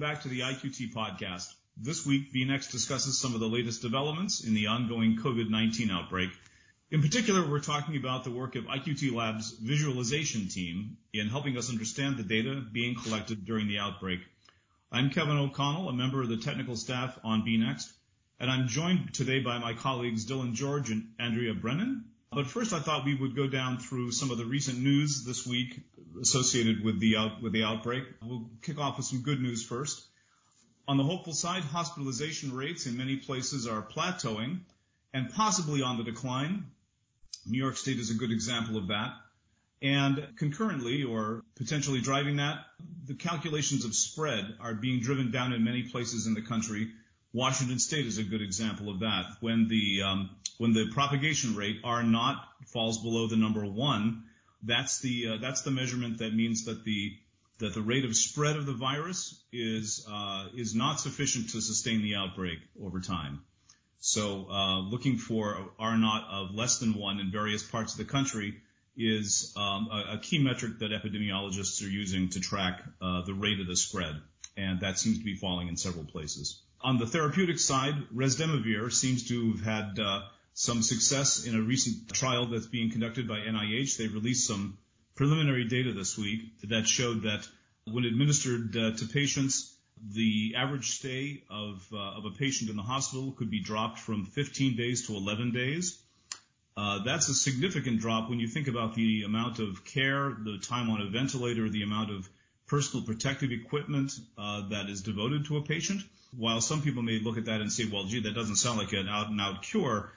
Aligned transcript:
back 0.00 0.22
to 0.22 0.28
the 0.28 0.40
IQT 0.40 0.94
podcast. 0.94 1.52
This 1.76 2.06
week, 2.06 2.32
B.Next 2.32 2.68
discusses 2.68 3.20
some 3.20 3.34
of 3.34 3.40
the 3.40 3.48
latest 3.50 3.82
developments 3.82 4.42
in 4.42 4.54
the 4.54 4.68
ongoing 4.68 5.18
COVID-19 5.18 5.90
outbreak. 5.90 6.30
In 6.90 7.02
particular, 7.02 7.46
we're 7.46 7.60
talking 7.60 7.98
about 7.98 8.24
the 8.24 8.30
work 8.30 8.56
of 8.56 8.64
IQT 8.64 9.12
Lab's 9.12 9.50
visualization 9.50 10.48
team 10.48 10.96
in 11.12 11.28
helping 11.28 11.58
us 11.58 11.68
understand 11.68 12.16
the 12.16 12.22
data 12.22 12.62
being 12.72 12.94
collected 12.94 13.44
during 13.44 13.68
the 13.68 13.78
outbreak. 13.78 14.20
I'm 14.90 15.10
Kevin 15.10 15.36
O'Connell, 15.36 15.90
a 15.90 15.92
member 15.92 16.22
of 16.22 16.30
the 16.30 16.38
technical 16.38 16.76
staff 16.76 17.18
on 17.22 17.44
B.Next, 17.44 17.92
and 18.40 18.50
I'm 18.50 18.68
joined 18.68 19.12
today 19.12 19.40
by 19.40 19.58
my 19.58 19.74
colleagues 19.74 20.24
Dylan 20.24 20.54
George 20.54 20.90
and 20.90 21.12
Andrea 21.18 21.52
Brennen. 21.52 22.04
But 22.32 22.46
first, 22.46 22.72
I 22.72 22.78
thought 22.78 23.04
we 23.04 23.16
would 23.16 23.36
go 23.36 23.48
down 23.48 23.76
through 23.76 24.12
some 24.12 24.30
of 24.30 24.38
the 24.38 24.46
recent 24.46 24.78
news 24.78 25.24
this 25.26 25.46
week 25.46 25.78
associated 26.20 26.84
with 26.84 27.00
the 27.00 27.16
out, 27.16 27.42
with 27.42 27.52
the 27.52 27.64
outbreak. 27.64 28.04
We'll 28.24 28.48
kick 28.62 28.78
off 28.78 28.96
with 28.96 29.06
some 29.06 29.22
good 29.22 29.40
news 29.40 29.64
first. 29.64 30.06
On 30.88 30.96
the 30.96 31.04
hopeful 31.04 31.32
side, 31.32 31.62
hospitalization 31.62 32.52
rates 32.54 32.86
in 32.86 32.96
many 32.96 33.16
places 33.16 33.66
are 33.66 33.82
plateauing 33.82 34.60
and 35.14 35.32
possibly 35.32 35.82
on 35.82 35.98
the 35.98 36.04
decline. 36.04 36.64
New 37.46 37.58
York 37.58 37.76
State 37.76 37.98
is 37.98 38.10
a 38.10 38.14
good 38.14 38.30
example 38.30 38.76
of 38.76 38.88
that. 38.88 39.14
And 39.82 40.26
concurrently, 40.36 41.04
or 41.04 41.42
potentially 41.56 42.00
driving 42.00 42.36
that, 42.36 42.66
the 43.06 43.14
calculations 43.14 43.84
of 43.84 43.94
spread 43.94 44.56
are 44.60 44.74
being 44.74 45.00
driven 45.00 45.30
down 45.30 45.52
in 45.52 45.64
many 45.64 45.84
places 45.84 46.26
in 46.26 46.34
the 46.34 46.42
country. 46.42 46.90
Washington 47.32 47.78
State 47.78 48.06
is 48.06 48.18
a 48.18 48.24
good 48.24 48.42
example 48.42 48.90
of 48.90 49.00
that. 49.00 49.36
When 49.40 49.68
the 49.68 50.02
um, 50.02 50.30
when 50.58 50.74
the 50.74 50.90
propagation 50.92 51.56
rate 51.56 51.80
R 51.82 52.02
naught 52.02 52.44
falls 52.66 53.00
below 53.02 53.28
the 53.28 53.36
number 53.36 53.64
one, 53.64 54.24
that's 54.62 55.00
the 55.00 55.28
uh, 55.28 55.36
that's 55.40 55.62
the 55.62 55.70
measurement 55.70 56.18
that 56.18 56.34
means 56.34 56.64
that 56.64 56.84
the 56.84 57.16
that 57.58 57.74
the 57.74 57.82
rate 57.82 58.04
of 58.04 58.16
spread 58.16 58.56
of 58.56 58.66
the 58.66 58.72
virus 58.72 59.42
is 59.52 60.06
uh, 60.10 60.48
is 60.56 60.74
not 60.74 61.00
sufficient 61.00 61.50
to 61.50 61.60
sustain 61.60 62.02
the 62.02 62.16
outbreak 62.16 62.58
over 62.82 63.00
time. 63.00 63.42
So 64.00 64.46
uh, 64.50 64.80
looking 64.80 65.18
for 65.18 65.70
R 65.78 65.96
naught 65.96 66.26
of 66.30 66.54
less 66.54 66.78
than 66.78 66.94
one 66.94 67.20
in 67.20 67.30
various 67.30 67.62
parts 67.62 67.92
of 67.92 67.98
the 67.98 68.10
country 68.10 68.54
is 68.96 69.52
um, 69.56 69.88
a, 69.92 70.14
a, 70.14 70.18
key 70.18 70.38
metric 70.38 70.78
that 70.80 70.90
epidemiologists 70.90 71.82
are 71.84 71.88
using 71.88 72.28
to 72.30 72.40
track 72.40 72.82
uh, 73.00 73.22
the 73.22 73.34
rate 73.34 73.60
of 73.60 73.66
the 73.66 73.76
spread, 73.76 74.20
and 74.56 74.80
that 74.80 74.98
seems 74.98 75.18
to 75.18 75.24
be 75.24 75.36
falling 75.36 75.68
in 75.68 75.76
several 75.76 76.04
places. 76.04 76.60
On 76.80 76.98
the 76.98 77.06
therapeutic 77.06 77.58
side, 77.58 77.94
Resdemivir 78.14 78.90
seems 78.90 79.28
to 79.28 79.52
have 79.52 79.60
had 79.60 79.98
uh, 80.00 80.22
some 80.54 80.82
success 80.82 81.46
in 81.46 81.54
a 81.54 81.62
recent 81.62 82.12
trial 82.12 82.46
that's 82.46 82.66
being 82.66 82.90
conducted 82.90 83.28
by 83.28 83.38
NIH. 83.38 83.96
They 83.96 84.08
released 84.08 84.46
some 84.46 84.78
preliminary 85.14 85.64
data 85.64 85.92
this 85.92 86.16
week 86.18 86.40
that 86.64 86.86
showed 86.86 87.22
that 87.22 87.46
when 87.84 88.04
administered 88.04 88.76
uh, 88.76 88.96
to 88.96 89.06
patients, 89.06 89.76
the 90.14 90.54
average 90.56 90.90
stay 90.92 91.42
of, 91.50 91.86
uh, 91.92 91.96
of 91.96 92.24
a 92.24 92.30
patient 92.30 92.70
in 92.70 92.76
the 92.76 92.82
hospital 92.82 93.32
could 93.32 93.50
be 93.50 93.60
dropped 93.60 93.98
from 93.98 94.24
15 94.24 94.76
days 94.76 95.06
to 95.06 95.14
11 95.14 95.52
days. 95.52 96.00
Uh, 96.76 97.02
that's 97.04 97.28
a 97.28 97.34
significant 97.34 98.00
drop 98.00 98.30
when 98.30 98.40
you 98.40 98.48
think 98.48 98.68
about 98.68 98.94
the 98.94 99.24
amount 99.24 99.58
of 99.58 99.84
care, 99.84 100.34
the 100.42 100.58
time 100.62 100.88
on 100.88 101.02
a 101.02 101.10
ventilator, 101.10 101.68
the 101.68 101.82
amount 101.82 102.10
of 102.10 102.28
personal 102.66 103.04
protective 103.04 103.50
equipment 103.50 104.12
uh, 104.38 104.68
that 104.68 104.88
is 104.88 105.02
devoted 105.02 105.44
to 105.44 105.56
a 105.58 105.62
patient. 105.62 106.00
While 106.36 106.60
some 106.60 106.80
people 106.80 107.02
may 107.02 107.18
look 107.18 107.36
at 107.36 107.46
that 107.46 107.60
and 107.60 107.70
say, 107.70 107.84
well, 107.92 108.04
gee, 108.04 108.20
that 108.20 108.34
doesn't 108.34 108.56
sound 108.56 108.78
like 108.78 108.92
an 108.92 109.08
out 109.08 109.28
and 109.28 109.40
out 109.40 109.62
cure, 109.62 110.12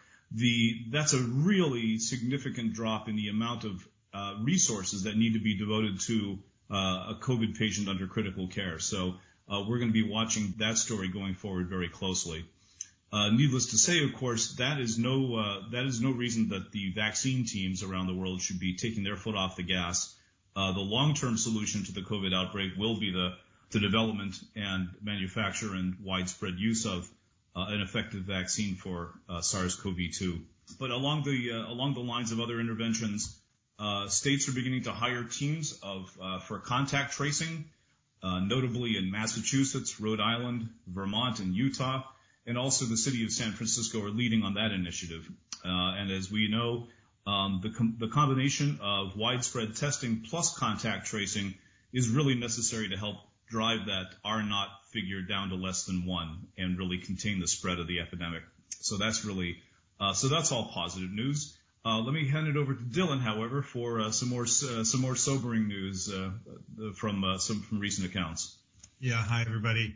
that's 0.92 1.14
a 1.14 1.20
really 1.20 2.00
significant 2.00 2.74
drop 2.74 3.08
in 3.08 3.16
the 3.16 3.30
amount 3.30 3.64
of 3.64 3.88
uh, 4.14 4.36
resources 4.42 5.04
that 5.04 5.18
need 5.18 5.34
to 5.34 5.40
be 5.40 5.58
devoted 5.58 6.00
to 6.02 6.40
uh, 6.72 7.14
a 7.14 7.20
COVID 7.22 7.58
patient 7.58 7.88
under 7.88 8.08
critical 8.08 8.48
care. 8.48 8.80
So 8.80 9.16
uh, 9.52 9.64
we're 9.68 9.80
going 9.80 9.94
to 9.94 9.94
be 9.94 10.10
watching 10.10 10.54
that 10.58 10.78
story 10.78 11.08
going 11.08 11.36
forward 11.36 11.68
very 11.70 11.90
closely. 11.90 12.46
Uh, 13.12 13.30
needless 13.30 13.68
to 13.68 13.78
say, 13.78 14.04
of 14.04 14.16
course, 14.16 14.56
that 14.56 14.80
is 14.80 14.98
no 14.98 15.62
that 15.72 15.86
is 15.86 16.02
no 16.02 16.12
reason 16.12 16.50
that 16.50 16.72
the 16.72 16.92
vaccine 16.94 17.46
teams 17.46 17.84
around 17.84 18.08
the 18.08 18.16
world 18.16 18.42
should 18.42 18.60
be 18.60 18.76
taking 18.76 19.04
their 19.04 19.18
foot 19.18 19.36
off 19.36 19.56
the 19.56 19.64
gas. 19.64 20.16
Uh, 20.56 20.72
the 20.72 20.80
long-term 20.80 21.38
solution 21.38 21.84
to 21.84 21.92
the 21.92 22.02
COVID 22.02 22.34
outbreak 22.34 22.72
will 22.76 23.00
be 23.00 23.12
the 23.12 23.80
development 23.80 24.36
and 24.56 24.90
manufacture 25.02 25.74
and 25.74 25.96
widespread 26.04 26.60
use 26.60 26.86
of 26.86 27.10
an 27.56 27.82
effective 27.82 28.22
vaccine 28.22 28.76
for 28.76 29.14
uh, 29.30 29.42
SARS-CoV-2. 29.42 30.42
But 30.80 30.92
along 30.92 31.24
the 31.24 31.52
uh, 31.52 31.72
along 31.72 31.94
the 31.94 32.00
lines 32.00 32.32
of 32.32 32.40
other 32.40 32.60
interventions, 32.60 33.40
states 34.08 34.48
are 34.48 34.54
beginning 34.54 34.84
to 34.84 34.92
hire 34.92 35.24
teams 35.24 35.78
of 35.84 36.10
for 36.48 36.60
contact 36.60 37.14
tracing, 37.14 37.66
notably 38.24 38.98
in 38.98 39.12
Massachusetts, 39.12 40.00
Rhode 40.00 40.22
Island, 40.22 40.70
Vermont, 40.88 41.40
and 41.40 41.54
Utah, 41.54 42.04
and 42.48 42.58
also 42.58 42.86
the 42.86 42.98
city 42.98 43.26
of 43.26 43.32
San 43.32 43.52
Francisco 43.52 44.02
are 44.04 44.10
leading 44.10 44.44
on 44.44 44.54
that 44.54 44.72
initiative. 44.72 45.30
and 45.64 46.12
as 46.12 46.32
we 46.32 46.48
know, 46.48 46.88
um, 47.26 47.62
the, 47.64 48.06
the 48.06 48.12
combination 48.12 48.80
of 48.82 49.16
widespread 49.16 49.76
testing 49.76 50.26
plus 50.30 50.58
contact 50.58 51.08
tracing 51.08 51.56
is 51.94 52.10
really 52.10 52.36
necessary 52.36 52.90
to 52.90 52.98
help 52.98 53.18
drive 53.50 53.88
that 53.88 54.08
R 54.24 54.42
naught 54.44 54.70
figure 54.92 55.22
down 55.22 55.50
to 55.50 55.56
less 55.56 55.86
than 55.86 56.06
one 56.06 56.48
and 56.58 56.78
really 56.78 57.00
contain 57.00 57.40
the 57.40 57.48
spread 57.48 57.80
of 57.80 57.88
the 57.88 58.00
epidemic. 58.00 58.44
So 58.80 58.98
that's 58.98 59.26
really, 59.26 59.58
uh, 60.00 60.14
so 60.14 60.28
that's 60.28 60.52
all 60.52 60.66
positive 60.66 61.12
news. 61.12 61.58
Uh, 61.86 62.00
let 62.00 62.14
me 62.14 62.28
hand 62.30 62.48
it 62.48 62.56
over 62.56 62.74
to 62.74 62.82
Dylan, 62.82 63.20
however, 63.20 63.62
for 63.62 64.00
uh, 64.00 64.12
some 64.12 64.30
more 64.30 64.44
uh, 64.44 64.84
some 64.86 65.02
more 65.02 65.18
sobering 65.18 65.68
news 65.68 66.10
uh, 66.10 66.32
from 66.96 67.24
uh, 67.26 67.38
some 67.38 67.62
from 67.62 67.80
recent 67.80 68.08
accounts. 68.08 68.58
Yeah, 69.00 69.22
hi 69.22 69.42
everybody. 69.42 69.96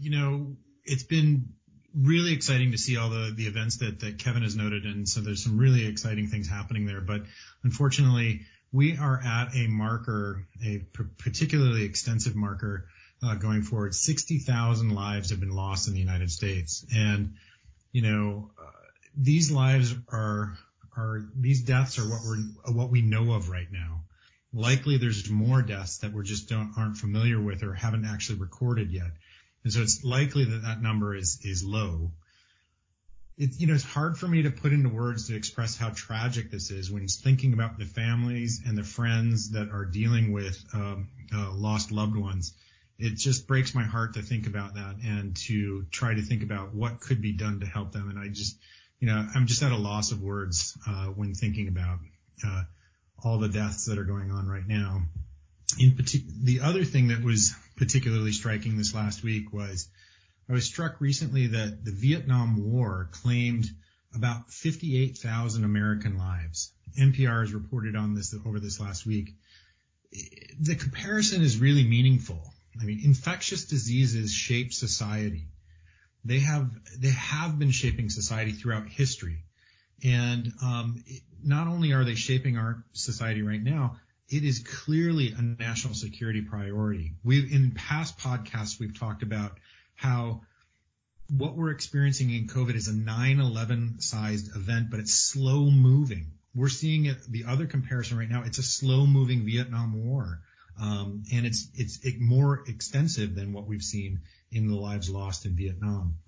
you 0.00 0.10
know, 0.10 0.56
it's 0.84 1.02
been 1.02 1.54
really 1.92 2.32
exciting 2.32 2.70
to 2.70 2.78
see 2.78 2.96
all 2.96 3.10
the 3.10 3.32
the 3.34 3.46
events 3.48 3.78
that 3.78 4.00
that 4.00 4.18
Kevin 4.18 4.42
has 4.42 4.54
noted, 4.54 4.84
and 4.84 5.08
so 5.08 5.20
there's 5.20 5.42
some 5.42 5.58
really 5.58 5.86
exciting 5.86 6.28
things 6.28 6.48
happening 6.48 6.86
there. 6.86 7.00
But 7.00 7.22
unfortunately, 7.64 8.42
we 8.72 8.96
are 8.98 9.20
at 9.24 9.54
a 9.56 9.66
marker, 9.66 10.46
a 10.64 10.84
particularly 11.18 11.84
extensive 11.84 12.36
marker 12.36 12.86
uh, 13.22 13.34
going 13.34 13.62
forward. 13.62 13.94
60,000 13.94 14.90
lives 14.90 15.30
have 15.30 15.40
been 15.40 15.54
lost 15.54 15.88
in 15.88 15.94
the 15.94 16.00
United 16.00 16.30
States. 16.30 16.84
And, 16.94 17.34
you 17.92 18.02
know, 18.02 18.50
uh, 18.60 18.70
these 19.16 19.50
lives 19.50 19.94
are, 20.12 20.56
are, 20.96 21.28
these 21.34 21.62
deaths 21.62 21.98
are 21.98 22.08
what 22.08 22.20
we're, 22.24 22.74
what 22.74 22.90
we 22.90 23.02
know 23.02 23.32
of 23.32 23.48
right 23.48 23.70
now. 23.70 24.02
Likely 24.52 24.96
there's 24.98 25.28
more 25.30 25.62
deaths 25.62 25.98
that 25.98 26.12
we're 26.12 26.22
just 26.22 26.48
don't, 26.48 26.72
aren't 26.76 26.96
familiar 26.96 27.40
with 27.40 27.62
or 27.62 27.74
haven't 27.74 28.04
actually 28.04 28.38
recorded 28.38 28.90
yet. 28.90 29.10
And 29.64 29.72
so 29.72 29.80
it's 29.80 30.04
likely 30.04 30.44
that 30.44 30.62
that 30.62 30.82
number 30.82 31.14
is, 31.14 31.40
is 31.42 31.64
low 31.64 32.12
it, 33.38 33.60
you 33.60 33.68
know, 33.68 33.74
it's 33.74 33.84
hard 33.84 34.18
for 34.18 34.26
me 34.26 34.42
to 34.42 34.50
put 34.50 34.72
into 34.72 34.88
words 34.88 35.28
to 35.28 35.36
express 35.36 35.76
how 35.76 35.90
tragic 35.90 36.50
this 36.50 36.72
is 36.72 36.90
when 36.90 37.06
thinking 37.06 37.52
about 37.52 37.78
the 37.78 37.84
families 37.84 38.60
and 38.66 38.76
the 38.76 38.82
friends 38.82 39.52
that 39.52 39.70
are 39.70 39.84
dealing 39.84 40.32
with 40.32 40.62
um, 40.74 41.08
uh, 41.32 41.52
lost 41.52 41.92
loved 41.92 42.16
ones. 42.16 42.52
It 42.98 43.14
just 43.14 43.46
breaks 43.46 43.76
my 43.76 43.84
heart 43.84 44.14
to 44.14 44.22
think 44.22 44.48
about 44.48 44.74
that 44.74 44.96
and 45.04 45.36
to 45.46 45.86
try 45.92 46.14
to 46.14 46.22
think 46.22 46.42
about 46.42 46.74
what 46.74 46.98
could 46.98 47.22
be 47.22 47.32
done 47.32 47.60
to 47.60 47.66
help 47.66 47.92
them. 47.92 48.10
And 48.10 48.18
I 48.18 48.26
just, 48.26 48.58
you 48.98 49.06
know, 49.06 49.24
I'm 49.36 49.46
just 49.46 49.62
at 49.62 49.70
a 49.70 49.76
loss 49.76 50.10
of 50.10 50.20
words 50.20 50.76
uh, 50.84 51.06
when 51.06 51.34
thinking 51.34 51.68
about 51.68 52.00
uh, 52.44 52.62
all 53.22 53.38
the 53.38 53.48
deaths 53.48 53.86
that 53.86 53.98
are 53.98 54.04
going 54.04 54.32
on 54.32 54.48
right 54.48 54.66
now. 54.66 55.02
In 55.78 55.94
particular, 55.94 56.34
the 56.42 56.60
other 56.62 56.82
thing 56.82 57.08
that 57.08 57.22
was 57.22 57.54
particularly 57.76 58.32
striking 58.32 58.76
this 58.76 58.96
last 58.96 59.22
week 59.22 59.52
was 59.52 59.88
I 60.48 60.52
was 60.54 60.64
struck 60.64 61.00
recently 61.00 61.48
that 61.48 61.84
the 61.84 61.92
Vietnam 61.92 62.70
War 62.70 63.08
claimed 63.12 63.66
about 64.14 64.50
58,000 64.50 65.64
American 65.64 66.16
lives. 66.16 66.72
NPR 66.98 67.40
has 67.40 67.52
reported 67.52 67.96
on 67.96 68.14
this 68.14 68.34
over 68.46 68.58
this 68.58 68.80
last 68.80 69.04
week. 69.04 69.34
The 70.58 70.74
comparison 70.74 71.42
is 71.42 71.58
really 71.58 71.84
meaningful. 71.84 72.40
I 72.80 72.84
mean, 72.84 73.00
infectious 73.04 73.66
diseases 73.66 74.32
shape 74.32 74.72
society. 74.72 75.48
They 76.24 76.40
have 76.40 76.70
they 76.98 77.10
have 77.10 77.58
been 77.58 77.70
shaping 77.70 78.08
society 78.08 78.52
throughout 78.52 78.88
history, 78.88 79.44
and 80.02 80.52
um, 80.62 81.04
not 81.42 81.68
only 81.68 81.92
are 81.92 82.04
they 82.04 82.14
shaping 82.14 82.56
our 82.56 82.84
society 82.92 83.42
right 83.42 83.62
now, 83.62 83.98
it 84.28 84.44
is 84.44 84.60
clearly 84.60 85.32
a 85.32 85.42
national 85.42 85.94
security 85.94 86.42
priority. 86.42 87.12
We've 87.22 87.52
in 87.52 87.72
past 87.72 88.18
podcasts 88.18 88.80
we've 88.80 88.98
talked 88.98 89.22
about 89.22 89.58
how 89.98 90.42
what 91.28 91.56
we're 91.56 91.72
experiencing 91.72 92.30
in 92.30 92.46
COVID 92.46 92.74
is 92.76 92.88
a 92.88 92.92
9/11 92.92 94.00
sized 94.00 94.54
event, 94.54 94.90
but 94.90 95.00
it's 95.00 95.12
slow 95.12 95.70
moving. 95.70 96.32
We're 96.54 96.68
seeing 96.68 97.06
it. 97.06 97.18
The 97.28 97.44
other 97.46 97.66
comparison 97.66 98.16
right 98.16 98.30
now, 98.30 98.44
it's 98.44 98.58
a 98.58 98.62
slow 98.62 99.06
moving 99.06 99.44
Vietnam 99.44 100.06
War, 100.06 100.40
um, 100.80 101.24
and 101.32 101.44
it's 101.44 101.68
it's 101.74 101.98
it 102.04 102.20
more 102.20 102.64
extensive 102.68 103.34
than 103.34 103.52
what 103.52 103.66
we've 103.66 103.82
seen 103.82 104.20
in 104.52 104.68
the 104.68 104.76
lives 104.76 105.10
lost 105.10 105.44
in 105.46 105.56
Vietnam. 105.56 106.18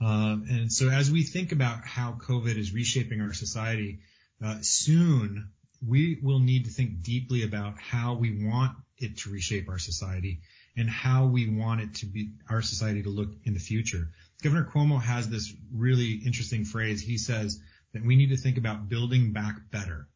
Uh, 0.00 0.36
and 0.50 0.72
so, 0.72 0.90
as 0.90 1.10
we 1.10 1.22
think 1.22 1.52
about 1.52 1.86
how 1.86 2.18
COVID 2.20 2.58
is 2.58 2.74
reshaping 2.74 3.20
our 3.20 3.32
society, 3.32 4.00
uh, 4.44 4.58
soon 4.62 5.50
we 5.86 6.18
will 6.20 6.40
need 6.40 6.64
to 6.64 6.70
think 6.72 7.02
deeply 7.02 7.44
about 7.44 7.78
how 7.78 8.14
we 8.14 8.44
want 8.44 8.76
it 8.98 9.18
to 9.18 9.30
reshape 9.30 9.68
our 9.68 9.78
society 9.78 10.40
and 10.76 10.88
how 10.88 11.26
we 11.26 11.48
want 11.48 11.80
it 11.80 11.94
to 11.96 12.06
be 12.06 12.30
our 12.48 12.62
society 12.62 13.02
to 13.02 13.10
look 13.10 13.30
in 13.44 13.54
the 13.54 13.60
future. 13.60 14.08
Governor 14.42 14.68
Cuomo 14.72 15.00
has 15.00 15.28
this 15.28 15.52
really 15.72 16.20
interesting 16.24 16.64
phrase. 16.64 17.02
He 17.02 17.18
says 17.18 17.60
that 17.92 18.04
we 18.04 18.16
need 18.16 18.30
to 18.30 18.36
think 18.36 18.58
about 18.58 18.88
building 18.88 19.32
back 19.32 19.70
better. 19.70 20.08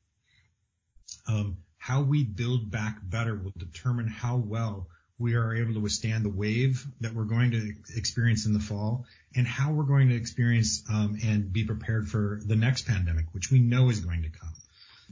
Um, 1.29 1.58
how 1.79 2.03
we 2.03 2.25
build 2.25 2.70
back 2.70 2.99
better 3.03 3.35
will 3.37 3.53
determine 3.56 4.08
how 4.08 4.37
well 4.37 4.88
we 5.19 5.35
are 5.35 5.55
able 5.55 5.75
to 5.75 5.81
withstand 5.81 6.25
the 6.25 6.31
wave 6.31 6.85
that 7.00 7.14
we're 7.14 7.25
going 7.25 7.50
to 7.52 7.73
experience 7.97 8.44
in 8.44 8.52
the 8.52 8.61
fall 8.61 9.06
and 9.35 9.47
how 9.47 9.73
we're 9.73 9.85
going 9.85 10.09
to 10.09 10.17
experience 10.17 10.82
um, 10.91 11.19
and 11.25 11.52
be 11.52 11.64
prepared 11.64 12.09
for 12.09 12.41
the 12.44 12.56
next 12.56 12.87
pandemic, 12.87 13.26
which 13.32 13.50
we 13.50 13.61
know 13.61 13.88
is 13.88 14.00
going 14.00 14.23
to 14.23 14.31
come. 14.31 14.52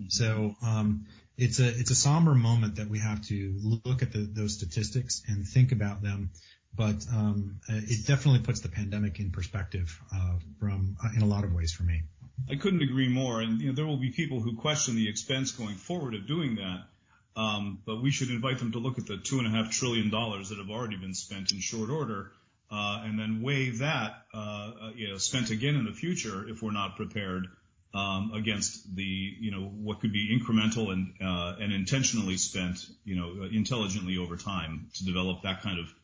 So 0.09 0.57
um, 0.63 1.07
it's 1.37 1.61
a 1.61 1.69
it's 1.69 1.91
a 1.91 1.95
somber 1.95 2.35
moment 2.35 2.77
that 2.77 2.89
we 2.89 2.99
have 2.99 3.23
to 3.27 3.55
look 3.63 4.03
at 4.03 4.13
the, 4.13 4.19
those 4.19 4.55
statistics 4.55 5.23
and 5.27 5.47
think 5.47 5.73
about 5.73 6.03
them. 6.03 6.31
But 6.77 7.07
um, 7.13 7.61
it 7.69 8.05
definitely 8.07 8.41
puts 8.41 8.61
the 8.61 8.69
pandemic 8.69 9.21
in 9.21 9.31
perspective 9.31 10.01
uh, 10.13 10.35
from 10.59 10.97
uh, 11.03 11.09
in 11.15 11.23
a 11.23 11.27
lot 11.27 11.45
of 11.45 11.53
ways 11.53 11.73
for 11.73 11.85
me. 11.85 12.03
I 12.51 12.57
couldn't 12.57 12.83
agree 12.83 13.09
more. 13.09 13.41
And 13.41 13.61
you 13.61 13.69
know, 13.69 13.75
there 13.75 13.87
will 13.87 13.97
be 13.97 14.11
people 14.11 14.41
who 14.41 14.57
question 14.57 14.97
the 14.97 15.09
expense 15.09 15.53
going 15.53 15.77
forward 15.77 16.15
of 16.15 16.27
doing 16.27 16.57
that. 16.57 16.85
Um, 17.37 17.81
but 17.85 18.01
we 18.01 18.11
should 18.11 18.31
invite 18.31 18.59
them 18.59 18.73
to 18.73 18.79
look 18.79 18.99
at 18.99 19.07
the 19.07 19.17
two 19.17 19.39
and 19.39 19.47
a 19.47 19.51
half 19.51 19.73
trillion 19.73 20.11
dollars 20.11 20.51
that 20.51 20.59
have 20.59 20.71
already 20.71 20.97
been 20.97 21.15
spent 21.15 21.51
in 21.51 21.59
short 21.59 21.91
order, 21.91 22.31
uh, 22.71 23.03
and 23.05 23.19
then 23.19 23.43
weigh 23.43 23.71
that, 23.71 24.25
uh, 24.33 24.37
uh, 24.37 24.91
you 24.95 25.09
know, 25.09 25.19
spent 25.19 25.51
again 25.51 25.75
in 25.75 25.85
the 25.85 25.93
future 25.93 26.49
if 26.49 26.63
we're 26.63 26.71
not 26.71 26.97
prepared, 26.97 27.49
against 27.95 28.95
the, 28.95 29.03
you 29.03 29.51
know, 29.51 29.63
what 29.63 30.01
could 30.01 30.13
be 30.13 30.37
incremental 30.37 30.93
and, 30.93 31.15
uh, 31.23 31.55
and 31.61 31.73
intentionally 31.73 32.37
spent, 32.37 32.79
you 33.05 33.17
know, 33.17 33.49
intelligently 33.53 34.19
over 34.19 34.37
time 34.37 34.89
to 34.95 35.05
develop 35.05 35.43
that 35.43 35.63
kind 35.63 35.79
of, 35.79 35.95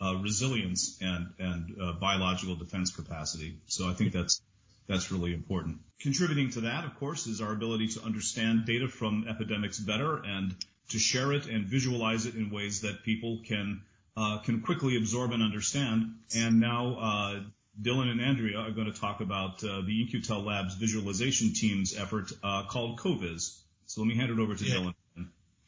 uh, 0.00 0.16
resilience 0.22 0.98
and, 1.00 1.28
and, 1.38 1.76
uh, 1.80 1.92
biological 1.92 2.56
defense 2.56 2.90
capacity. 2.90 3.58
So 3.66 3.88
I 3.88 3.94
think 3.94 4.12
that's, 4.12 4.42
that's 4.88 5.10
really 5.12 5.32
important. 5.32 5.78
Contributing 6.00 6.50
to 6.50 6.62
that, 6.62 6.84
of 6.84 6.98
course, 6.98 7.26
is 7.26 7.40
our 7.40 7.52
ability 7.52 7.88
to 7.88 8.02
understand 8.02 8.66
data 8.66 8.88
from 8.88 9.26
epidemics 9.28 9.78
better 9.78 10.22
and 10.24 10.54
to 10.90 10.98
share 10.98 11.32
it 11.32 11.46
and 11.46 11.66
visualize 11.66 12.26
it 12.26 12.34
in 12.34 12.50
ways 12.50 12.82
that 12.82 13.02
people 13.02 13.40
can 13.46 13.82
uh, 14.16 14.38
can 14.38 14.62
quickly 14.62 14.96
absorb 14.96 15.32
and 15.32 15.42
understand. 15.42 16.14
And 16.34 16.58
now 16.58 16.96
uh, 16.98 17.40
Dylan 17.80 18.10
and 18.10 18.20
Andrea 18.20 18.58
are 18.58 18.70
going 18.70 18.90
to 18.90 18.98
talk 18.98 19.20
about 19.20 19.62
uh, 19.62 19.82
the 19.82 20.02
In-Q-Tel 20.02 20.42
Labs 20.42 20.74
visualization 20.74 21.52
team's 21.52 21.96
effort 21.96 22.32
uh, 22.42 22.64
called 22.64 22.98
COVIS. 22.98 23.60
So 23.86 24.00
let 24.00 24.08
me 24.08 24.16
hand 24.16 24.30
it 24.30 24.38
over 24.38 24.54
to 24.54 24.64
yeah. 24.64 24.74
Dylan. 24.76 24.94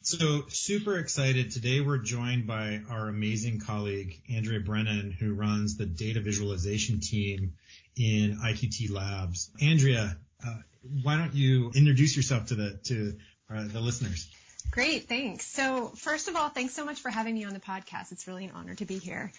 So 0.01 0.45
super 0.47 0.97
excited. 0.97 1.51
Today 1.51 1.81
we're 1.81 1.97
joined 1.97 2.47
by 2.47 2.81
our 2.89 3.09
amazing 3.09 3.59
colleague, 3.59 4.21
Andrea 4.33 4.59
Brennen, 4.59 5.11
who 5.11 5.33
runs 5.33 5.77
the 5.77 5.85
data 5.85 6.21
visualization 6.21 6.99
team 6.99 7.53
in 7.95 8.39
IQT 8.43 8.89
Labs. 8.91 9.51
Andrea, 9.61 10.17
uh, 10.45 10.55
why 11.03 11.17
don't 11.17 11.35
you 11.35 11.71
introduce 11.75 12.15
yourself 12.15 12.47
to 12.47 12.55
the, 12.55 12.79
to 12.85 13.17
uh, 13.53 13.67
the 13.67 13.81
listeners? 13.81 14.29
Great, 14.71 15.09
thanks. 15.09 15.45
So 15.45 15.87
first 15.95 16.27
of 16.27 16.35
all, 16.35 16.49
thanks 16.49 16.73
so 16.73 16.85
much 16.85 17.01
for 17.01 17.09
having 17.09 17.35
me 17.35 17.43
on 17.43 17.53
the 17.53 17.59
podcast. 17.59 18.11
It's 18.11 18.27
really 18.27 18.45
an 18.45 18.51
honor 18.55 18.75
to 18.75 18.85
be 18.85 18.97
here 18.97 19.31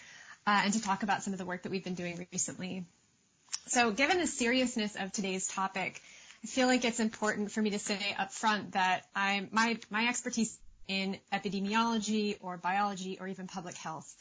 uh, 0.47 0.63
and 0.65 0.73
to 0.73 0.83
talk 0.83 1.03
about 1.03 1.23
some 1.23 1.33
of 1.33 1.39
the 1.39 1.45
work 1.45 1.63
that 1.63 1.73
we've 1.73 1.85
been 1.85 1.95
doing 1.95 2.27
recently. 2.33 2.85
So 3.67 3.91
given 3.91 4.19
the 4.19 4.27
seriousness 4.27 4.97
of 4.97 5.13
today's 5.13 5.49
topic, 5.49 6.01
I 6.43 6.47
feel 6.47 6.67
like 6.67 6.85
it's 6.85 7.01
important 7.01 7.53
for 7.53 7.61
me 7.61 7.71
to 7.71 7.79
say 7.79 7.99
up 8.19 8.33
front 8.33 8.73
that 8.73 9.05
I, 9.15 9.47
my, 9.51 9.79
my 9.91 10.09
expertise 10.09 10.57
in 10.89 11.19
epidemiology 11.33 12.39
or 12.41 12.57
biology 12.57 13.19
or 13.21 13.29
even 13.29 13.47
public 13.47 13.77
health, 13.77 14.13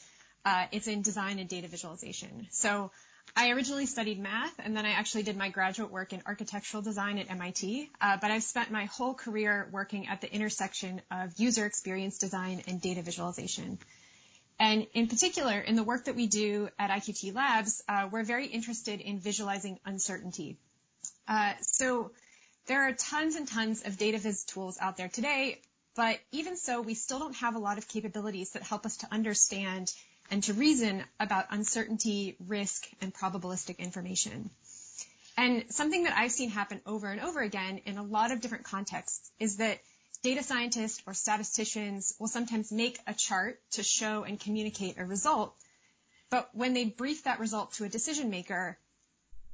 uh, 0.44 0.66
it's 0.72 0.86
in 0.86 1.02
design 1.02 1.38
and 1.38 1.48
data 1.48 1.68
visualization. 1.68 2.46
So 2.50 2.90
I 3.36 3.50
originally 3.50 3.86
studied 3.86 4.18
math, 4.18 4.54
and 4.58 4.76
then 4.76 4.84
I 4.84 4.90
actually 4.92 5.22
did 5.22 5.36
my 5.36 5.50
graduate 5.50 5.90
work 5.90 6.12
in 6.12 6.22
architectural 6.26 6.82
design 6.82 7.18
at 7.18 7.30
MIT. 7.30 7.90
Uh, 8.00 8.16
but 8.20 8.30
I've 8.30 8.42
spent 8.42 8.70
my 8.70 8.86
whole 8.86 9.14
career 9.14 9.68
working 9.70 10.08
at 10.08 10.20
the 10.20 10.32
intersection 10.32 11.00
of 11.10 11.32
user 11.38 11.64
experience 11.64 12.18
design 12.18 12.62
and 12.66 12.80
data 12.80 13.02
visualization. 13.02 13.78
And 14.60 14.86
in 14.92 15.08
particular, 15.08 15.58
in 15.58 15.74
the 15.74 15.82
work 15.82 16.04
that 16.04 16.14
we 16.14 16.26
do 16.26 16.68
at 16.78 16.90
IQT 16.90 17.34
Labs, 17.34 17.82
uh, 17.88 18.10
we're 18.12 18.24
very 18.24 18.46
interested 18.46 19.00
in 19.00 19.18
visualizing 19.18 19.80
uncertainty. 19.86 20.58
Uh, 21.26 21.54
so 21.62 22.10
there 22.66 22.86
are 22.86 22.92
tons 22.92 23.36
and 23.36 23.48
tons 23.48 23.82
of 23.82 23.96
data 23.96 24.18
viz 24.18 24.44
tools 24.44 24.76
out 24.78 24.98
there 24.98 25.08
today, 25.08 25.58
but 25.96 26.20
even 26.30 26.58
so, 26.58 26.82
we 26.82 26.92
still 26.92 27.18
don't 27.18 27.36
have 27.36 27.54
a 27.54 27.58
lot 27.58 27.78
of 27.78 27.88
capabilities 27.88 28.50
that 28.50 28.62
help 28.62 28.84
us 28.84 28.98
to 28.98 29.08
understand 29.10 29.92
and 30.30 30.42
to 30.44 30.52
reason 30.52 31.02
about 31.18 31.46
uncertainty, 31.50 32.36
risk, 32.46 32.86
and 33.00 33.14
probabilistic 33.14 33.78
information. 33.78 34.50
And 35.38 35.64
something 35.70 36.04
that 36.04 36.16
I've 36.16 36.32
seen 36.32 36.50
happen 36.50 36.82
over 36.84 37.06
and 37.06 37.20
over 37.20 37.40
again 37.40 37.80
in 37.86 37.96
a 37.96 38.02
lot 38.02 38.30
of 38.30 38.42
different 38.42 38.64
contexts 38.64 39.30
is 39.40 39.56
that 39.56 39.78
data 40.22 40.42
scientists 40.42 41.02
or 41.06 41.14
statisticians 41.14 42.14
will 42.18 42.28
sometimes 42.28 42.70
make 42.70 42.98
a 43.06 43.14
chart 43.14 43.58
to 43.72 43.82
show 43.82 44.22
and 44.22 44.38
communicate 44.38 44.98
a 44.98 45.04
result, 45.04 45.54
but 46.30 46.48
when 46.52 46.74
they 46.74 46.84
brief 46.84 47.24
that 47.24 47.40
result 47.40 47.72
to 47.72 47.84
a 47.84 47.88
decision 47.88 48.30
maker, 48.30 48.78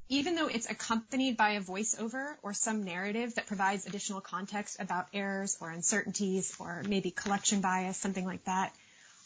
even 0.08 0.34
though 0.34 0.46
it's 0.46 0.70
accompanied 0.70 1.36
by 1.36 1.50
a 1.50 1.60
voiceover 1.60 2.34
or 2.42 2.52
some 2.52 2.84
narrative 2.84 3.34
that 3.34 3.46
provides 3.46 3.86
additional 3.86 4.20
context 4.20 4.76
about 4.78 5.08
errors 5.12 5.56
or 5.60 5.70
uncertainties 5.70 6.54
or 6.60 6.82
maybe 6.88 7.10
collection 7.10 7.60
bias, 7.60 7.96
something 7.96 8.24
like 8.24 8.44
that, 8.44 8.72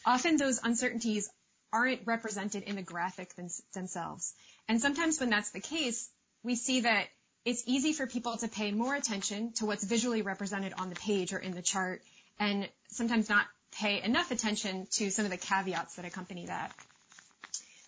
often 0.07 0.37
those 0.37 0.61
uncertainties 0.63 1.29
aren't 1.73 2.07
represented 2.07 2.65
in 2.65 2.77
the 2.77 2.83
graphic 2.83 3.31
themselves. 3.75 4.35
And 4.69 4.81
sometimes 4.81 5.21
when 5.21 5.31
that's 5.31 5.51
the 5.51 5.61
case, 5.61 6.09
we 6.43 6.57
see 6.57 6.81
that 6.81 7.07
it's 7.45 7.63
easy 7.67 7.93
for 7.93 8.07
people 8.07 8.37
to 8.37 8.49
pay 8.49 8.71
more 8.71 8.95
attention 8.95 9.53
to 9.55 9.67
what's 9.67 9.85
visually 9.85 10.23
represented 10.23 10.75
on 10.79 10.91
the 10.91 10.97
page 10.97 11.33
or 11.33 11.39
in 11.39 11.53
the 11.53 11.63
chart 11.63 12.03
and 12.39 12.69
sometimes 12.89 13.29
not 13.29 13.47
pay 13.79 14.03
enough 14.03 14.31
attention 14.31 14.87
to 14.93 15.11
some 15.11 15.25
of 15.25 15.31
the 15.31 15.37
caveats 15.37 15.97
that 15.97 16.05
accompany 16.05 16.47
that. 16.47 16.73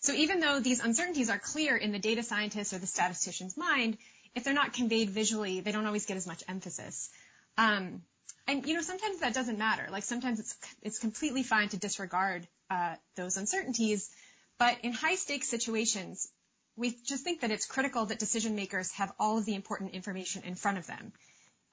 So 0.00 0.12
even 0.12 0.40
though 0.40 0.60
these 0.60 0.80
uncertainties 0.80 1.30
are 1.30 1.38
clear 1.38 1.76
in 1.76 1.92
the 1.92 1.98
data 1.98 2.22
scientist 2.22 2.72
or 2.72 2.78
the 2.78 2.86
statistician's 2.86 3.56
mind, 3.56 3.98
if 4.34 4.44
they're 4.44 4.54
not 4.54 4.72
conveyed 4.72 5.10
visually, 5.10 5.60
they 5.60 5.72
don't 5.72 5.86
always 5.86 6.06
get 6.06 6.16
as 6.16 6.26
much 6.26 6.42
emphasis. 6.48 7.10
Um, 7.58 8.02
and 8.48 8.66
you 8.66 8.74
know, 8.74 8.80
sometimes 8.80 9.20
that 9.20 9.34
doesn't 9.34 9.58
matter. 9.58 9.86
Like 9.90 10.02
sometimes 10.02 10.40
it's 10.40 10.56
it's 10.82 10.98
completely 10.98 11.42
fine 11.42 11.68
to 11.68 11.76
disregard 11.76 12.48
uh, 12.70 12.96
those 13.16 13.36
uncertainties. 13.36 14.10
But 14.58 14.78
in 14.82 14.92
high 14.92 15.14
stakes 15.14 15.48
situations, 15.48 16.28
we 16.76 16.96
just 17.04 17.24
think 17.24 17.40
that 17.40 17.50
it's 17.50 17.66
critical 17.66 18.06
that 18.06 18.18
decision 18.18 18.54
makers 18.54 18.90
have 18.92 19.12
all 19.18 19.38
of 19.38 19.44
the 19.44 19.54
important 19.54 19.92
information 19.92 20.42
in 20.44 20.54
front 20.54 20.78
of 20.78 20.86
them, 20.86 21.12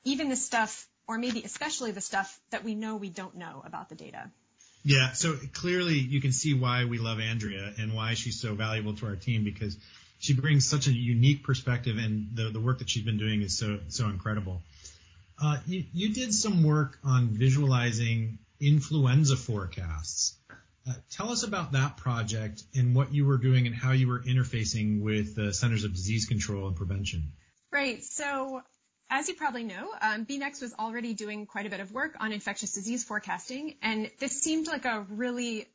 even 0.03 0.29
the 0.29 0.35
stuff, 0.35 0.87
or 1.07 1.17
maybe 1.17 1.41
especially 1.43 1.91
the 1.91 2.01
stuff 2.01 2.39
that 2.51 2.63
we 2.63 2.75
know 2.75 2.95
we 2.95 3.09
don't 3.09 3.35
know 3.35 3.61
about 3.65 3.89
the 3.89 3.95
data. 3.95 4.29
Yeah, 4.83 5.11
so 5.11 5.35
clearly 5.53 5.99
you 5.99 6.21
can 6.21 6.31
see 6.31 6.53
why 6.53 6.85
we 6.85 6.99
love 6.99 7.19
Andrea 7.19 7.73
and 7.77 7.93
why 7.93 8.13
she's 8.13 8.39
so 8.39 8.55
valuable 8.55 8.93
to 8.95 9.07
our 9.07 9.15
team 9.15 9.43
because 9.43 9.77
she 10.19 10.33
brings 10.33 10.69
such 10.69 10.87
a 10.87 10.91
unique 10.91 11.43
perspective 11.43 11.97
and 11.97 12.29
the, 12.33 12.49
the 12.49 12.59
work 12.59 12.79
that 12.79 12.89
she's 12.89 13.03
been 13.03 13.17
doing 13.17 13.41
is 13.41 13.57
so 13.57 13.79
so 13.89 14.05
incredible. 14.07 14.61
Uh, 15.41 15.57
you, 15.65 15.85
you 15.93 16.13
did 16.13 16.33
some 16.33 16.63
work 16.63 16.99
on 17.03 17.29
visualizing 17.29 18.39
influenza 18.59 19.37
forecasts. 19.37 20.35
Uh, 20.89 20.93
tell 21.11 21.31
us 21.31 21.43
about 21.43 21.73
that 21.73 21.97
project 21.97 22.63
and 22.73 22.95
what 22.95 23.13
you 23.13 23.25
were 23.25 23.37
doing 23.37 23.67
and 23.67 23.75
how 23.75 23.91
you 23.91 24.07
were 24.07 24.21
interfacing 24.21 25.01
with 25.01 25.35
the 25.35 25.53
Centers 25.53 25.83
of 25.83 25.93
Disease 25.93 26.25
Control 26.25 26.67
and 26.67 26.75
Prevention. 26.75 27.31
Right. 27.71 28.03
So, 28.03 28.63
as 29.09 29.27
you 29.27 29.35
probably 29.35 29.63
know, 29.63 29.91
um, 30.01 30.25
was 30.27 30.73
already 30.79 31.13
doing 31.13 31.45
quite 31.45 31.67
a 31.67 31.69
bit 31.69 31.79
of 31.79 31.91
work 31.91 32.15
on 32.19 32.31
infectious 32.31 32.73
disease 32.73 33.03
forecasting, 33.03 33.75
and 33.83 34.09
this 34.19 34.41
seemed 34.41 34.67
like 34.67 34.85
a 34.85 35.05
really 35.09 35.67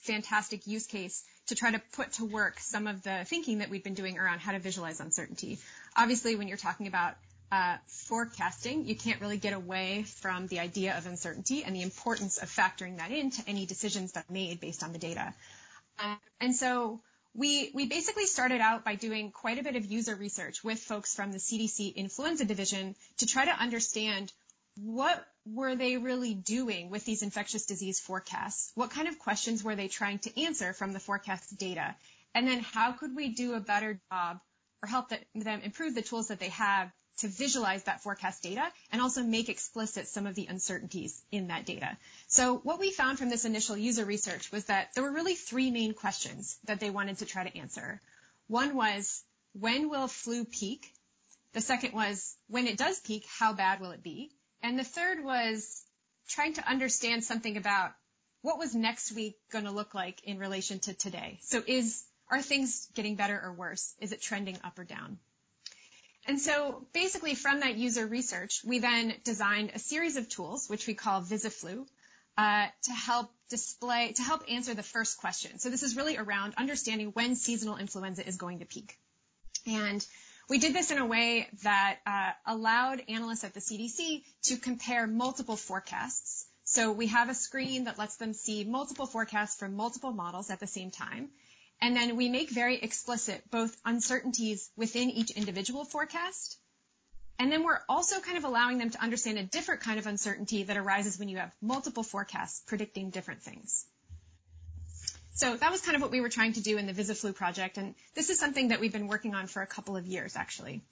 fantastic 0.00 0.66
use 0.66 0.86
case 0.86 1.24
to 1.46 1.54
try 1.54 1.70
to 1.70 1.80
put 1.92 2.12
to 2.12 2.24
work 2.24 2.60
some 2.60 2.86
of 2.86 3.02
the 3.02 3.24
thinking 3.24 3.58
that 3.58 3.70
we've 3.70 3.84
been 3.84 3.94
doing 3.94 4.18
around 4.18 4.40
how 4.40 4.52
to 4.52 4.58
visualize 4.58 5.00
uncertainty. 5.00 5.58
Obviously, 5.96 6.36
when 6.36 6.46
you're 6.46 6.58
talking 6.58 6.86
about 6.86 7.14
forecasting, 7.86 8.86
you 8.86 8.96
can't 8.96 9.20
really 9.20 9.38
get 9.38 9.52
away 9.52 10.04
from 10.04 10.46
the 10.46 10.60
idea 10.60 10.96
of 10.96 11.06
uncertainty 11.06 11.64
and 11.64 11.74
the 11.74 11.82
importance 11.82 12.38
of 12.38 12.48
factoring 12.48 12.98
that 12.98 13.10
into 13.10 13.42
any 13.46 13.66
decisions 13.66 14.12
that 14.12 14.24
are 14.28 14.32
made 14.32 14.60
based 14.60 14.82
on 14.82 14.92
the 14.92 14.98
data. 14.98 15.34
Uh, 15.98 16.16
and 16.40 16.54
so 16.54 17.00
we, 17.34 17.70
we 17.74 17.86
basically 17.86 18.26
started 18.26 18.60
out 18.60 18.84
by 18.84 18.94
doing 18.94 19.30
quite 19.30 19.58
a 19.58 19.62
bit 19.62 19.76
of 19.76 19.84
user 19.84 20.14
research 20.14 20.62
with 20.64 20.78
folks 20.78 21.14
from 21.14 21.32
the 21.32 21.38
CDC 21.38 21.94
influenza 21.94 22.44
division 22.44 22.94
to 23.18 23.26
try 23.26 23.44
to 23.44 23.50
understand 23.52 24.32
what 24.76 25.24
were 25.44 25.74
they 25.74 25.96
really 25.96 26.34
doing 26.34 26.90
with 26.90 27.04
these 27.04 27.22
infectious 27.22 27.66
disease 27.66 27.98
forecasts? 28.00 28.70
What 28.74 28.90
kind 28.90 29.08
of 29.08 29.18
questions 29.18 29.64
were 29.64 29.74
they 29.74 29.88
trying 29.88 30.18
to 30.20 30.40
answer 30.42 30.72
from 30.72 30.92
the 30.92 31.00
forecast 31.00 31.56
data? 31.58 31.96
And 32.34 32.46
then 32.46 32.60
how 32.60 32.92
could 32.92 33.16
we 33.16 33.30
do 33.30 33.54
a 33.54 33.60
better 33.60 34.00
job 34.12 34.38
or 34.82 34.88
help 34.88 35.08
them 35.08 35.60
improve 35.62 35.94
the 35.94 36.02
tools 36.02 36.28
that 36.28 36.38
they 36.38 36.50
have 36.50 36.92
to 37.18 37.28
visualize 37.28 37.82
that 37.84 38.02
forecast 38.02 38.42
data 38.42 38.70
and 38.92 39.02
also 39.02 39.22
make 39.22 39.48
explicit 39.48 40.08
some 40.08 40.26
of 40.26 40.34
the 40.34 40.46
uncertainties 40.46 41.20
in 41.30 41.48
that 41.48 41.66
data. 41.66 41.96
So 42.28 42.56
what 42.58 42.78
we 42.78 42.90
found 42.90 43.18
from 43.18 43.30
this 43.30 43.44
initial 43.44 43.76
user 43.76 44.04
research 44.04 44.50
was 44.52 44.64
that 44.66 44.94
there 44.94 45.04
were 45.04 45.12
really 45.12 45.34
three 45.34 45.70
main 45.70 45.94
questions 45.94 46.58
that 46.64 46.80
they 46.80 46.90
wanted 46.90 47.18
to 47.18 47.26
try 47.26 47.48
to 47.48 47.58
answer. 47.58 48.00
One 48.46 48.74
was, 48.74 49.22
when 49.52 49.90
will 49.90 50.08
flu 50.08 50.44
peak? 50.44 50.92
The 51.52 51.60
second 51.60 51.92
was, 51.92 52.36
when 52.48 52.66
it 52.66 52.78
does 52.78 53.00
peak, 53.00 53.24
how 53.38 53.52
bad 53.52 53.80
will 53.80 53.90
it 53.90 54.02
be? 54.02 54.30
And 54.62 54.78
the 54.78 54.84
third 54.84 55.22
was 55.22 55.82
trying 56.28 56.54
to 56.54 56.68
understand 56.68 57.24
something 57.24 57.56
about 57.56 57.92
what 58.42 58.58
was 58.58 58.74
next 58.74 59.12
week 59.12 59.36
going 59.50 59.64
to 59.64 59.70
look 59.70 59.94
like 59.94 60.22
in 60.24 60.38
relation 60.38 60.78
to 60.80 60.94
today. 60.94 61.40
So 61.42 61.62
is, 61.66 62.04
are 62.30 62.42
things 62.42 62.86
getting 62.94 63.16
better 63.16 63.40
or 63.42 63.52
worse? 63.52 63.94
Is 64.00 64.12
it 64.12 64.22
trending 64.22 64.58
up 64.62 64.78
or 64.78 64.84
down? 64.84 65.18
And 66.28 66.38
so 66.38 66.86
basically 66.92 67.34
from 67.34 67.60
that 67.60 67.76
user 67.78 68.06
research, 68.06 68.60
we 68.62 68.80
then 68.80 69.14
designed 69.24 69.72
a 69.74 69.78
series 69.78 70.18
of 70.18 70.28
tools, 70.28 70.68
which 70.68 70.86
we 70.86 70.92
call 70.92 71.22
Viziflu, 71.22 71.86
uh, 72.36 72.66
to 72.82 72.92
help 72.92 73.30
display, 73.48 74.12
to 74.12 74.22
help 74.22 74.42
answer 74.48 74.74
the 74.74 74.82
first 74.82 75.16
question. 75.18 75.58
So 75.58 75.70
this 75.70 75.82
is 75.82 75.96
really 75.96 76.18
around 76.18 76.52
understanding 76.58 77.08
when 77.08 77.34
seasonal 77.34 77.78
influenza 77.78 78.28
is 78.28 78.36
going 78.36 78.58
to 78.58 78.66
peak. 78.66 78.98
And 79.66 80.06
we 80.50 80.58
did 80.58 80.74
this 80.74 80.90
in 80.90 80.98
a 80.98 81.06
way 81.06 81.48
that 81.62 81.98
uh, 82.06 82.32
allowed 82.46 83.02
analysts 83.08 83.44
at 83.44 83.54
the 83.54 83.60
CDC 83.60 84.22
to 84.44 84.58
compare 84.58 85.06
multiple 85.06 85.56
forecasts. 85.56 86.44
So 86.64 86.92
we 86.92 87.06
have 87.06 87.30
a 87.30 87.34
screen 87.34 87.84
that 87.84 87.98
lets 87.98 88.16
them 88.16 88.34
see 88.34 88.64
multiple 88.64 89.06
forecasts 89.06 89.56
from 89.56 89.74
multiple 89.74 90.12
models 90.12 90.50
at 90.50 90.60
the 90.60 90.66
same 90.66 90.90
time. 90.90 91.30
And 91.80 91.96
then 91.96 92.16
we 92.16 92.28
make 92.28 92.50
very 92.50 92.76
explicit 92.76 93.42
both 93.50 93.76
uncertainties 93.84 94.70
within 94.76 95.10
each 95.10 95.30
individual 95.30 95.84
forecast. 95.84 96.58
And 97.38 97.52
then 97.52 97.62
we're 97.62 97.78
also 97.88 98.18
kind 98.20 98.36
of 98.36 98.44
allowing 98.44 98.78
them 98.78 98.90
to 98.90 99.00
understand 99.00 99.38
a 99.38 99.44
different 99.44 99.82
kind 99.82 99.98
of 99.98 100.06
uncertainty 100.06 100.64
that 100.64 100.76
arises 100.76 101.18
when 101.18 101.28
you 101.28 101.36
have 101.36 101.54
multiple 101.62 102.02
forecasts 102.02 102.62
predicting 102.66 103.10
different 103.10 103.42
things. 103.42 103.86
So 105.34 105.56
that 105.56 105.70
was 105.70 105.80
kind 105.82 105.94
of 105.94 106.02
what 106.02 106.10
we 106.10 106.20
were 106.20 106.30
trying 106.30 106.54
to 106.54 106.60
do 106.60 106.78
in 106.78 106.86
the 106.86 106.92
Viziflu 106.92 107.32
project. 107.32 107.78
And 107.78 107.94
this 108.16 108.28
is 108.28 108.40
something 108.40 108.68
that 108.68 108.80
we've 108.80 108.92
been 108.92 109.06
working 109.06 109.36
on 109.36 109.46
for 109.46 109.62
a 109.62 109.68
couple 109.68 109.96
of 109.96 110.04
years, 110.04 110.34
actually. 110.34 110.82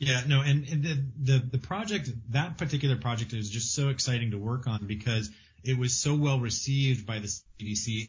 Yeah, 0.00 0.22
no, 0.26 0.42
and, 0.42 0.66
and 0.68 0.82
the, 0.82 1.04
the, 1.20 1.38
the 1.52 1.58
project, 1.58 2.10
that 2.30 2.58
particular 2.58 2.96
project 2.96 3.32
is 3.32 3.48
just 3.48 3.74
so 3.74 3.90
exciting 3.90 4.32
to 4.32 4.38
work 4.38 4.66
on 4.66 4.86
because 4.88 5.30
it 5.62 5.78
was 5.78 5.94
so 5.94 6.16
well 6.16 6.40
received 6.40 7.06
by 7.06 7.20
the 7.20 7.28
CDC 7.28 8.08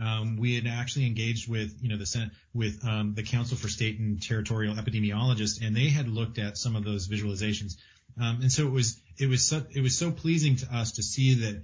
um, 0.00 0.36
we 0.36 0.54
had 0.54 0.66
actually 0.66 1.06
engaged 1.06 1.48
with, 1.48 1.76
you 1.80 1.88
know, 1.88 1.96
the 1.96 2.06
Senate, 2.06 2.30
with 2.54 2.84
um, 2.86 3.14
the 3.14 3.22
Council 3.22 3.56
for 3.56 3.68
State 3.68 3.98
and 3.98 4.22
Territorial 4.22 4.74
Epidemiologists, 4.74 5.64
and 5.64 5.74
they 5.74 5.88
had 5.88 6.08
looked 6.08 6.38
at 6.38 6.58
some 6.58 6.76
of 6.76 6.84
those 6.84 7.08
visualizations. 7.08 7.76
Um, 8.20 8.40
and 8.42 8.52
so 8.52 8.66
it 8.66 8.72
was 8.72 9.00
it 9.18 9.28
was 9.28 9.46
so, 9.46 9.62
it 9.70 9.80
was 9.80 9.96
so 9.96 10.10
pleasing 10.10 10.56
to 10.56 10.74
us 10.74 10.92
to 10.92 11.02
see 11.02 11.34
that 11.34 11.62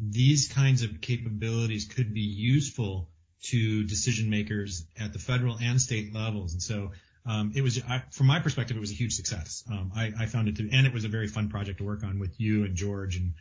these 0.00 0.48
kinds 0.48 0.82
of 0.82 1.00
capabilities 1.00 1.86
could 1.86 2.14
be 2.14 2.20
useful 2.20 3.08
to 3.40 3.84
decision 3.84 4.30
makers 4.30 4.86
at 4.98 5.12
the 5.12 5.18
federal 5.18 5.56
and 5.60 5.80
state 5.80 6.14
levels. 6.14 6.52
And 6.52 6.62
so 6.62 6.90
um, 7.26 7.52
it 7.54 7.62
was, 7.62 7.80
I, 7.88 8.02
from 8.10 8.26
my 8.26 8.40
perspective, 8.40 8.76
it 8.76 8.80
was 8.80 8.90
a 8.90 8.94
huge 8.94 9.14
success. 9.14 9.64
Um, 9.70 9.92
I, 9.94 10.12
I, 10.18 10.26
found 10.26 10.48
it 10.48 10.56
to, 10.56 10.68
and 10.72 10.86
it 10.86 10.92
was 10.92 11.04
a 11.04 11.08
very 11.08 11.28
fun 11.28 11.48
project 11.48 11.78
to 11.78 11.84
work 11.84 12.02
on 12.02 12.18
with 12.18 12.40
you 12.40 12.64
and 12.64 12.74
George 12.74 13.16
and 13.16 13.34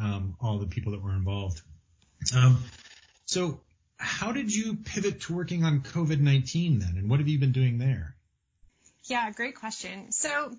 um, 0.00 0.36
all 0.40 0.58
the 0.58 0.66
people 0.66 0.92
that 0.92 1.02
were 1.02 1.14
involved. 1.14 1.60
Um, 2.34 2.62
so 3.26 3.60
how 3.96 4.32
did 4.32 4.54
you 4.54 4.76
pivot 4.76 5.20
to 5.22 5.34
working 5.34 5.64
on 5.64 5.80
COVID-19 5.80 6.80
then? 6.80 6.96
And 6.96 7.08
what 7.08 7.20
have 7.20 7.28
you 7.28 7.38
been 7.38 7.52
doing 7.52 7.78
there? 7.78 8.14
Yeah, 9.04 9.30
great 9.32 9.54
question. 9.54 10.12
So, 10.12 10.56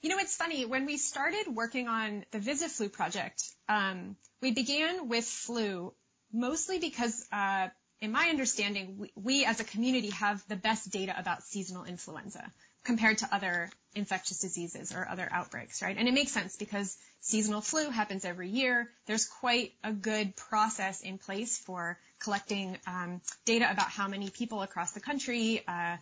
you 0.00 0.08
know, 0.08 0.18
it's 0.18 0.36
funny. 0.36 0.64
When 0.64 0.86
we 0.86 0.96
started 0.96 1.46
working 1.48 1.88
on 1.88 2.24
the 2.30 2.38
Viziflu 2.38 2.90
project, 2.90 3.42
um, 3.68 4.16
we 4.40 4.52
began 4.52 5.08
with 5.08 5.24
flu 5.24 5.92
mostly 6.32 6.78
because, 6.78 7.26
uh, 7.32 7.68
in 8.00 8.10
my 8.10 8.28
understanding, 8.28 8.98
we, 8.98 9.12
we 9.14 9.44
as 9.44 9.60
a 9.60 9.64
community 9.64 10.10
have 10.10 10.42
the 10.48 10.56
best 10.56 10.90
data 10.90 11.14
about 11.16 11.42
seasonal 11.42 11.84
influenza 11.84 12.52
compared 12.84 13.18
to 13.18 13.34
other 13.34 13.70
infectious 13.94 14.40
diseases 14.40 14.92
or 14.92 15.06
other 15.08 15.28
outbreaks, 15.30 15.82
right? 15.82 15.96
And 15.96 16.08
it 16.08 16.14
makes 16.14 16.32
sense 16.32 16.56
because 16.56 16.96
seasonal 17.20 17.60
flu 17.60 17.90
happens 17.90 18.24
every 18.24 18.48
year. 18.48 18.88
There's 19.06 19.26
quite 19.26 19.72
a 19.82 19.92
good 19.92 20.36
process 20.36 21.00
in 21.00 21.18
place 21.18 21.58
for 21.58 21.98
collecting 22.18 22.76
um, 22.86 23.20
data 23.44 23.70
about 23.70 23.88
how 23.88 24.08
many 24.08 24.30
people 24.30 24.62
across 24.62 24.92
the 24.92 25.00
country 25.00 25.62
uh, 25.66 25.96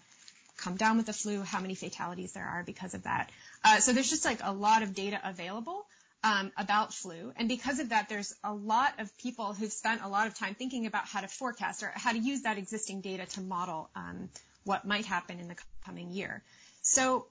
come 0.56 0.76
down 0.76 0.96
with 0.96 1.06
the 1.06 1.12
flu, 1.12 1.42
how 1.42 1.60
many 1.60 1.74
fatalities 1.74 2.32
there 2.32 2.46
are 2.46 2.62
because 2.62 2.94
of 2.94 3.02
that. 3.04 3.30
Uh, 3.64 3.80
so 3.80 3.92
there's 3.92 4.10
just 4.10 4.24
like 4.24 4.38
a 4.42 4.52
lot 4.52 4.82
of 4.82 4.94
data 4.94 5.20
available 5.24 5.84
um, 6.24 6.52
about 6.56 6.94
flu, 6.94 7.32
and 7.36 7.48
because 7.48 7.80
of 7.80 7.88
that, 7.88 8.08
there's 8.08 8.32
a 8.44 8.54
lot 8.54 9.00
of 9.00 9.16
people 9.18 9.54
who've 9.54 9.72
spent 9.72 10.02
a 10.04 10.08
lot 10.08 10.28
of 10.28 10.38
time 10.38 10.54
thinking 10.54 10.86
about 10.86 11.04
how 11.04 11.20
to 11.20 11.26
forecast 11.26 11.82
or 11.82 11.90
how 11.94 12.12
to 12.12 12.18
use 12.18 12.42
that 12.42 12.58
existing 12.58 13.00
data 13.00 13.26
to 13.26 13.40
model 13.40 13.90
um, 13.96 14.28
what 14.64 14.84
might 14.84 15.04
happen 15.04 15.40
in 15.40 15.48
the 15.48 15.56
coming 15.84 16.10
year. 16.10 16.42
So 16.82 17.26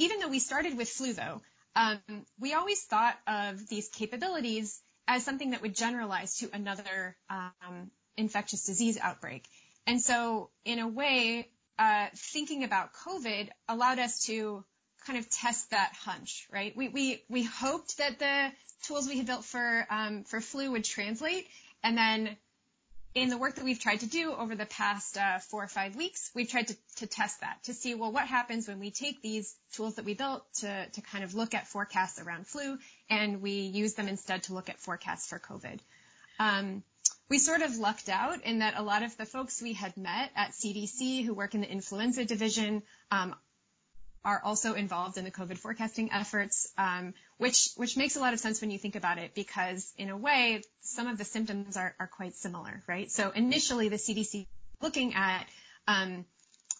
even 0.00 0.18
though 0.18 0.28
we 0.28 0.38
started 0.38 0.76
with 0.76 0.88
flu, 0.88 1.12
though, 1.12 1.42
um, 1.76 2.00
we 2.38 2.54
always 2.54 2.82
thought 2.82 3.16
of 3.26 3.68
these 3.68 3.88
capabilities 3.88 4.80
as 5.06 5.24
something 5.24 5.50
that 5.50 5.62
would 5.62 5.74
generalize 5.74 6.36
to 6.38 6.48
another 6.52 7.16
um, 7.28 7.90
infectious 8.16 8.64
disease 8.64 8.98
outbreak. 9.00 9.44
And 9.86 10.00
so 10.00 10.50
in 10.64 10.78
a 10.78 10.88
way, 10.88 11.48
uh, 11.78 12.06
thinking 12.14 12.64
about 12.64 12.92
COVID 12.94 13.48
allowed 13.68 13.98
us 13.98 14.24
to 14.24 14.64
kind 15.06 15.18
of 15.18 15.28
test 15.28 15.70
that 15.70 15.92
hunch, 15.94 16.46
right? 16.52 16.76
We, 16.76 16.88
we, 16.88 17.22
we 17.28 17.42
hoped 17.42 17.98
that 17.98 18.18
the 18.18 18.52
tools 18.86 19.08
we 19.08 19.18
had 19.18 19.26
built 19.26 19.44
for, 19.44 19.86
um, 19.90 20.24
for 20.24 20.40
flu 20.40 20.70
would 20.72 20.84
translate. 20.84 21.46
And 21.82 21.96
then 21.96 22.36
in 23.14 23.28
the 23.28 23.38
work 23.38 23.56
that 23.56 23.64
we've 23.64 23.80
tried 23.80 24.00
to 24.00 24.06
do 24.06 24.32
over 24.32 24.54
the 24.54 24.66
past 24.66 25.18
uh, 25.18 25.38
four 25.38 25.64
or 25.64 25.68
five 25.68 25.96
weeks, 25.96 26.30
we've 26.34 26.48
tried 26.48 26.68
to, 26.68 26.76
to, 26.96 27.06
test 27.06 27.40
that 27.40 27.58
to 27.64 27.74
see, 27.74 27.94
well, 27.94 28.12
what 28.12 28.26
happens 28.26 28.68
when 28.68 28.78
we 28.78 28.90
take 28.90 29.20
these 29.20 29.54
tools 29.72 29.96
that 29.96 30.04
we 30.04 30.14
built 30.14 30.44
to, 30.60 30.86
to 30.86 31.00
kind 31.00 31.24
of 31.24 31.34
look 31.34 31.54
at 31.54 31.66
forecasts 31.66 32.20
around 32.20 32.46
flu 32.46 32.78
and 33.08 33.42
we 33.42 33.52
use 33.52 33.94
them 33.94 34.06
instead 34.06 34.44
to 34.44 34.54
look 34.54 34.68
at 34.68 34.78
forecasts 34.78 35.26
for 35.26 35.40
COVID. 35.40 35.80
Um, 36.38 36.84
we 37.28 37.38
sort 37.38 37.62
of 37.62 37.76
lucked 37.76 38.08
out 38.08 38.44
in 38.44 38.60
that 38.60 38.74
a 38.76 38.82
lot 38.82 39.02
of 39.02 39.16
the 39.16 39.26
folks 39.26 39.60
we 39.60 39.72
had 39.72 39.96
met 39.96 40.30
at 40.36 40.52
CDC 40.52 41.24
who 41.24 41.34
work 41.34 41.54
in 41.54 41.60
the 41.60 41.70
influenza 41.70 42.24
division 42.24 42.82
um, 43.10 43.34
are 44.24 44.40
also 44.44 44.74
involved 44.74 45.16
in 45.16 45.24
the 45.24 45.30
COVID 45.30 45.58
forecasting 45.58 46.12
efforts, 46.12 46.72
um, 46.76 47.14
which 47.38 47.70
which 47.76 47.96
makes 47.96 48.16
a 48.16 48.20
lot 48.20 48.34
of 48.34 48.40
sense 48.40 48.60
when 48.60 48.70
you 48.70 48.78
think 48.78 48.96
about 48.96 49.18
it 49.18 49.34
because 49.34 49.92
in 49.96 50.10
a 50.10 50.16
way 50.16 50.62
some 50.82 51.06
of 51.06 51.16
the 51.18 51.24
symptoms 51.24 51.76
are, 51.76 51.94
are 51.98 52.06
quite 52.06 52.34
similar, 52.34 52.82
right? 52.86 53.10
So 53.10 53.30
initially 53.30 53.88
the 53.88 53.96
CDC 53.96 54.46
looking 54.82 55.14
at 55.14 55.46
um, 55.88 56.24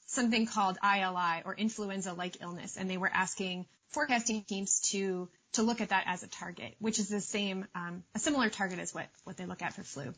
something 0.06 0.46
called 0.46 0.76
ILI 0.82 1.42
or 1.44 1.54
influenza-like 1.54 2.42
illness, 2.42 2.76
and 2.76 2.90
they 2.90 2.98
were 2.98 3.10
asking 3.12 3.66
forecasting 3.88 4.44
teams 4.44 4.80
to 4.92 5.28
to 5.52 5.62
look 5.62 5.80
at 5.80 5.88
that 5.88 6.04
as 6.06 6.22
a 6.22 6.28
target, 6.28 6.74
which 6.78 6.98
is 6.98 7.08
the 7.08 7.20
same, 7.20 7.66
um, 7.74 8.04
a 8.14 8.18
similar 8.18 8.48
target 8.48 8.78
as 8.78 8.94
what, 8.94 9.06
what 9.24 9.36
they 9.36 9.46
look 9.46 9.62
at 9.62 9.74
for 9.74 9.82
flu. 9.82 10.14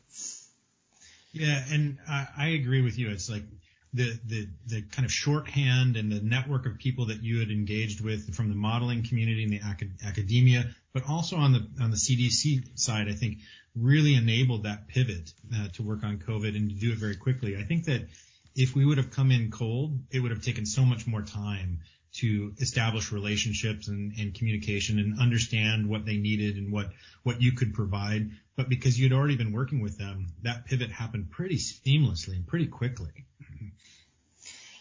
Yeah, 1.31 1.63
and 1.71 1.97
I, 2.07 2.27
I 2.37 2.47
agree 2.49 2.81
with 2.81 2.99
you. 2.99 3.09
It's 3.09 3.29
like 3.29 3.43
the, 3.93 4.19
the, 4.25 4.47
the 4.67 4.81
kind 4.81 5.05
of 5.05 5.11
shorthand 5.11 5.97
and 5.97 6.11
the 6.11 6.19
network 6.19 6.65
of 6.65 6.77
people 6.77 7.07
that 7.07 7.21
you 7.21 7.39
had 7.39 7.49
engaged 7.49 8.01
with 8.01 8.33
from 8.33 8.49
the 8.49 8.55
modeling 8.55 9.03
community 9.03 9.43
and 9.43 9.53
the 9.53 9.59
acad- 9.59 9.97
academia, 10.05 10.65
but 10.93 11.03
also 11.07 11.35
on 11.37 11.53
the, 11.53 11.67
on 11.81 11.91
the 11.91 11.97
CDC 11.97 12.77
side, 12.79 13.07
I 13.07 13.13
think 13.13 13.39
really 13.75 14.15
enabled 14.15 14.63
that 14.63 14.87
pivot 14.87 15.33
uh, 15.55 15.67
to 15.73 15.83
work 15.83 16.03
on 16.03 16.17
COVID 16.17 16.55
and 16.55 16.69
to 16.69 16.75
do 16.75 16.91
it 16.91 16.97
very 16.97 17.15
quickly. 17.15 17.57
I 17.57 17.63
think 17.63 17.85
that 17.85 18.07
if 18.55 18.75
we 18.75 18.85
would 18.85 18.97
have 18.97 19.11
come 19.11 19.31
in 19.31 19.51
cold, 19.51 19.97
it 20.11 20.19
would 20.19 20.31
have 20.31 20.43
taken 20.43 20.65
so 20.65 20.83
much 20.83 21.07
more 21.07 21.21
time 21.21 21.79
to 22.13 22.53
establish 22.59 23.11
relationships 23.11 23.87
and, 23.87 24.13
and, 24.19 24.35
communication 24.35 24.99
and 24.99 25.19
understand 25.19 25.89
what 25.89 26.05
they 26.05 26.17
needed 26.17 26.57
and 26.57 26.71
what, 26.71 26.91
what 27.23 27.41
you 27.41 27.53
could 27.53 27.73
provide. 27.73 28.29
But 28.55 28.69
because 28.69 28.99
you'd 28.99 29.13
already 29.13 29.35
been 29.35 29.51
working 29.51 29.81
with 29.81 29.97
them, 29.97 30.27
that 30.43 30.65
pivot 30.65 30.91
happened 30.91 31.31
pretty 31.31 31.57
seamlessly 31.57 32.35
and 32.35 32.45
pretty 32.45 32.67
quickly. 32.67 33.25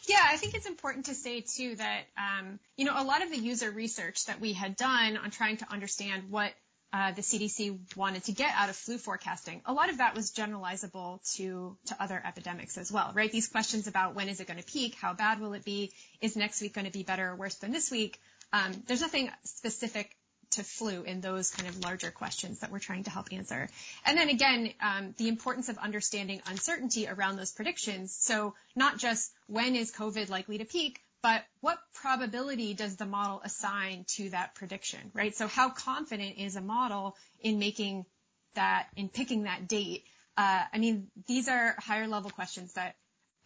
Yeah, 0.08 0.22
I 0.24 0.36
think 0.36 0.54
it's 0.54 0.66
important 0.66 1.06
to 1.06 1.14
say 1.14 1.42
too 1.42 1.76
that, 1.76 2.02
um, 2.16 2.58
you 2.76 2.84
know, 2.84 2.94
a 2.96 3.04
lot 3.04 3.22
of 3.22 3.30
the 3.30 3.38
user 3.38 3.70
research 3.70 4.26
that 4.26 4.40
we 4.40 4.52
had 4.52 4.76
done 4.76 5.16
on 5.16 5.30
trying 5.30 5.58
to 5.58 5.72
understand 5.72 6.24
what 6.30 6.52
uh, 6.92 7.12
the 7.12 7.22
CDC 7.22 7.96
wanted 7.96 8.24
to 8.24 8.32
get 8.32 8.52
out 8.54 8.68
of 8.68 8.76
flu 8.76 8.98
forecasting. 8.98 9.62
A 9.64 9.72
lot 9.72 9.88
of 9.88 9.98
that 9.98 10.14
was 10.14 10.32
generalizable 10.32 11.20
to 11.36 11.76
to 11.86 12.02
other 12.02 12.20
epidemics 12.22 12.76
as 12.76 12.92
well, 12.92 13.12
right? 13.14 13.32
These 13.32 13.48
questions 13.48 13.86
about 13.86 14.14
when 14.14 14.28
is 14.28 14.40
it 14.40 14.46
going 14.46 14.58
to 14.58 14.66
peak, 14.66 14.96
how 14.96 15.14
bad 15.14 15.40
will 15.40 15.54
it 15.54 15.64
be, 15.64 15.92
is 16.20 16.36
next 16.36 16.60
week 16.60 16.74
going 16.74 16.86
to 16.86 16.92
be 16.92 17.02
better 17.02 17.30
or 17.30 17.36
worse 17.36 17.54
than 17.56 17.70
this 17.70 17.90
week? 17.90 18.20
Um, 18.52 18.72
there's 18.86 19.00
nothing 19.00 19.30
specific 19.44 20.14
to 20.52 20.64
flu 20.64 21.02
in 21.02 21.20
those 21.20 21.50
kind 21.50 21.68
of 21.68 21.78
larger 21.80 22.10
questions 22.10 22.60
that 22.60 22.70
we're 22.70 22.78
trying 22.78 23.04
to 23.04 23.10
help 23.10 23.28
answer. 23.32 23.68
And 24.04 24.16
then 24.16 24.28
again, 24.28 24.72
um, 24.80 25.14
the 25.18 25.28
importance 25.28 25.68
of 25.68 25.78
understanding 25.78 26.42
uncertainty 26.46 27.08
around 27.08 27.36
those 27.36 27.52
predictions. 27.52 28.16
So 28.18 28.54
not 28.74 28.98
just 28.98 29.32
when 29.46 29.76
is 29.76 29.92
COVID 29.92 30.28
likely 30.28 30.58
to 30.58 30.64
peak, 30.64 31.00
but 31.22 31.44
what 31.60 31.78
probability 31.94 32.74
does 32.74 32.96
the 32.96 33.06
model 33.06 33.40
assign 33.44 34.04
to 34.16 34.30
that 34.30 34.54
prediction, 34.54 34.98
right? 35.14 35.34
So 35.36 35.46
how 35.46 35.70
confident 35.70 36.38
is 36.38 36.56
a 36.56 36.60
model 36.60 37.16
in 37.40 37.58
making 37.58 38.06
that, 38.54 38.88
in 38.96 39.08
picking 39.08 39.44
that 39.44 39.68
date? 39.68 40.04
Uh, 40.36 40.62
I 40.72 40.78
mean, 40.78 41.08
these 41.28 41.48
are 41.48 41.76
higher 41.78 42.08
level 42.08 42.30
questions 42.30 42.72
that 42.74 42.96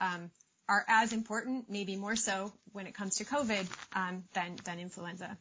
um, 0.01 0.31
are 0.69 0.85
as 0.89 1.13
important, 1.13 1.71
maybe 1.71 1.97
more 1.97 2.17
so 2.17 2.53
when 2.73 2.87
it 2.87 2.95
comes 2.95 3.17
to 3.17 3.25
COVID 3.25 3.67
um, 3.93 4.25
than 4.33 4.57
than 4.65 4.79
influenza. 4.79 5.37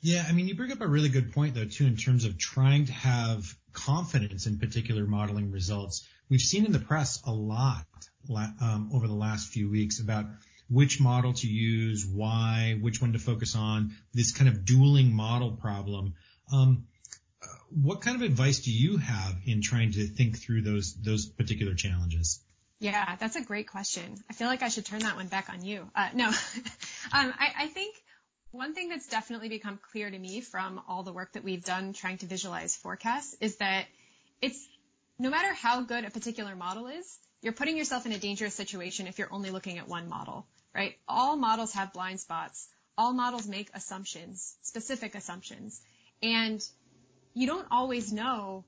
Yeah, 0.00 0.24
I 0.28 0.32
mean, 0.32 0.46
you 0.46 0.54
bring 0.54 0.70
up 0.70 0.80
a 0.80 0.86
really 0.86 1.08
good 1.08 1.32
point 1.32 1.54
though 1.54 1.64
too 1.64 1.86
in 1.86 1.96
terms 1.96 2.24
of 2.24 2.38
trying 2.38 2.86
to 2.86 2.92
have 2.92 3.54
confidence 3.72 4.46
in 4.46 4.58
particular 4.58 5.06
modeling 5.06 5.50
results. 5.50 6.06
We've 6.28 6.40
seen 6.40 6.66
in 6.66 6.72
the 6.72 6.78
press 6.78 7.20
a 7.24 7.32
lot 7.32 7.86
um, 8.60 8.90
over 8.92 9.06
the 9.06 9.14
last 9.14 9.48
few 9.48 9.70
weeks 9.70 10.00
about 10.00 10.26
which 10.68 11.00
model 11.00 11.32
to 11.32 11.46
use, 11.46 12.06
why, 12.06 12.78
which 12.80 13.00
one 13.00 13.14
to 13.14 13.18
focus 13.18 13.56
on, 13.56 13.94
this 14.12 14.32
kind 14.32 14.48
of 14.48 14.64
dueling 14.64 15.12
model 15.12 15.52
problem. 15.52 16.14
Um, 16.52 16.86
what 17.70 18.00
kind 18.00 18.16
of 18.16 18.22
advice 18.22 18.60
do 18.60 18.72
you 18.72 18.98
have 18.98 19.36
in 19.44 19.62
trying 19.62 19.92
to 19.92 20.06
think 20.06 20.38
through 20.38 20.62
those 20.62 20.94
those 20.94 21.26
particular 21.26 21.74
challenges? 21.74 22.40
Yeah, 22.80 23.16
that's 23.16 23.36
a 23.36 23.42
great 23.42 23.66
question. 23.66 24.22
I 24.30 24.32
feel 24.32 24.46
like 24.46 24.62
I 24.62 24.68
should 24.68 24.86
turn 24.86 25.00
that 25.00 25.16
one 25.16 25.26
back 25.26 25.50
on 25.50 25.64
you. 25.64 25.90
Uh, 25.94 26.10
no, 26.14 26.26
um, 26.28 26.34
I, 27.12 27.52
I 27.58 27.66
think 27.66 27.96
one 28.50 28.74
thing 28.74 28.88
that's 28.88 29.06
definitely 29.06 29.48
become 29.48 29.78
clear 29.90 30.10
to 30.10 30.18
me 30.18 30.40
from 30.40 30.80
all 30.88 31.02
the 31.02 31.12
work 31.12 31.32
that 31.32 31.44
we've 31.44 31.64
done 31.64 31.92
trying 31.92 32.18
to 32.18 32.26
visualize 32.26 32.74
forecasts 32.76 33.36
is 33.40 33.56
that 33.56 33.86
it's 34.40 34.66
no 35.18 35.30
matter 35.30 35.52
how 35.52 35.82
good 35.82 36.04
a 36.04 36.10
particular 36.10 36.54
model 36.54 36.86
is, 36.86 37.18
you're 37.42 37.52
putting 37.52 37.76
yourself 37.76 38.06
in 38.06 38.12
a 38.12 38.18
dangerous 38.18 38.54
situation 38.54 39.06
if 39.06 39.18
you're 39.18 39.32
only 39.32 39.50
looking 39.50 39.78
at 39.78 39.88
one 39.88 40.08
model, 40.08 40.46
right? 40.74 40.96
All 41.08 41.36
models 41.36 41.74
have 41.74 41.92
blind 41.92 42.20
spots. 42.20 42.68
All 42.96 43.12
models 43.12 43.46
make 43.46 43.70
assumptions, 43.74 44.56
specific 44.62 45.14
assumptions. 45.14 45.80
And 46.22 46.64
you 47.34 47.46
don't 47.46 47.66
always 47.70 48.12
know 48.12 48.64